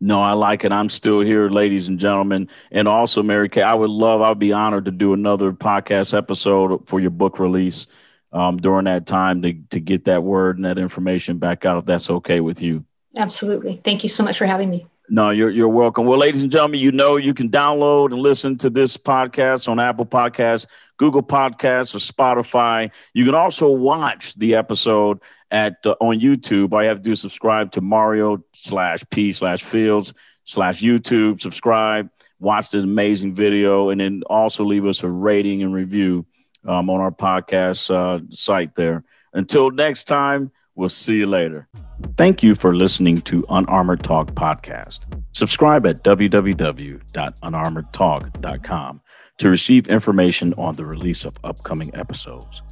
No, 0.00 0.20
I 0.20 0.32
like 0.32 0.64
it. 0.64 0.72
I'm 0.72 0.88
still 0.88 1.20
here, 1.20 1.48
ladies 1.48 1.88
and 1.88 1.98
gentlemen. 1.98 2.48
And 2.70 2.86
also, 2.86 3.22
Mary 3.22 3.48
Kay, 3.48 3.62
I 3.62 3.74
would 3.74 3.90
love, 3.90 4.20
I'd 4.20 4.38
be 4.38 4.52
honored 4.52 4.84
to 4.84 4.90
do 4.90 5.14
another 5.14 5.52
podcast 5.52 6.16
episode 6.16 6.86
for 6.86 7.00
your 7.00 7.10
book 7.10 7.38
release 7.38 7.86
um, 8.32 8.58
during 8.58 8.84
that 8.84 9.06
time 9.06 9.40
to, 9.42 9.54
to 9.70 9.80
get 9.80 10.04
that 10.04 10.22
word 10.22 10.56
and 10.56 10.66
that 10.66 10.78
information 10.78 11.38
back 11.38 11.64
out, 11.64 11.78
if 11.78 11.86
that's 11.86 12.10
okay 12.10 12.40
with 12.40 12.60
you. 12.60 12.84
Absolutely. 13.16 13.80
Thank 13.82 14.02
you 14.02 14.10
so 14.10 14.22
much 14.22 14.36
for 14.36 14.44
having 14.44 14.68
me. 14.68 14.86
No, 15.08 15.30
you're 15.30 15.50
you're 15.50 15.68
welcome. 15.68 16.04
Well, 16.04 16.18
ladies 16.18 16.42
and 16.42 16.50
gentlemen, 16.50 16.80
you 16.80 16.90
know 16.90 17.16
you 17.16 17.32
can 17.32 17.48
download 17.48 18.06
and 18.06 18.20
listen 18.20 18.58
to 18.58 18.68
this 18.68 18.96
podcast 18.96 19.68
on 19.68 19.78
Apple 19.78 20.04
Podcasts, 20.04 20.66
Google 20.96 21.22
Podcasts, 21.22 21.94
or 21.94 21.98
Spotify. 21.98 22.90
You 23.14 23.24
can 23.24 23.36
also 23.36 23.70
watch 23.70 24.34
the 24.34 24.56
episode 24.56 25.20
at 25.50 25.84
uh, 25.86 25.94
on 26.00 26.20
YouTube. 26.20 26.72
All 26.72 26.82
you 26.82 26.88
have 26.88 26.98
to 26.98 27.02
do 27.02 27.12
is 27.12 27.20
subscribe 27.20 27.72
to 27.72 27.80
Mario 27.80 28.44
slash 28.54 29.04
P 29.10 29.32
slash 29.32 29.62
Fields 29.62 30.14
slash 30.44 30.80
YouTube. 30.80 31.40
Subscribe, 31.40 32.08
watch 32.38 32.70
this 32.70 32.84
amazing 32.84 33.34
video, 33.34 33.90
and 33.90 34.00
then 34.00 34.22
also 34.26 34.64
leave 34.64 34.86
us 34.86 35.02
a 35.02 35.08
rating 35.08 35.62
and 35.62 35.74
review 35.74 36.26
um, 36.64 36.88
on 36.90 37.00
our 37.00 37.10
podcast 37.10 37.90
uh, 37.90 38.20
site 38.30 38.74
there. 38.74 39.04
Until 39.32 39.70
next 39.70 40.04
time, 40.04 40.50
we'll 40.74 40.88
see 40.88 41.16
you 41.16 41.26
later. 41.26 41.68
Thank 42.16 42.42
you 42.42 42.54
for 42.54 42.74
listening 42.74 43.20
to 43.22 43.44
Unarmored 43.48 44.02
Talk 44.02 44.32
podcast. 44.32 45.22
Subscribe 45.32 45.86
at 45.86 46.02
www.unarmoredtalk.com 46.02 49.00
to 49.38 49.50
receive 49.50 49.88
information 49.88 50.54
on 50.54 50.76
the 50.76 50.86
release 50.86 51.24
of 51.24 51.34
upcoming 51.44 51.94
episodes. 51.94 52.62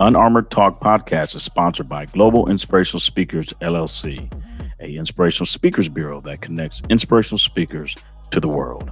Unarmored 0.00 0.50
Talk 0.50 0.80
podcast 0.80 1.34
is 1.36 1.42
sponsored 1.42 1.88
by 1.88 2.06
Global 2.06 2.50
Inspirational 2.50 3.00
Speakers 3.00 3.52
LLC, 3.60 4.32
a 4.80 4.96
inspirational 4.96 5.46
speakers 5.46 5.88
bureau 5.88 6.20
that 6.22 6.40
connects 6.40 6.82
inspirational 6.88 7.38
speakers 7.38 7.94
to 8.30 8.40
the 8.40 8.48
world. 8.48 8.90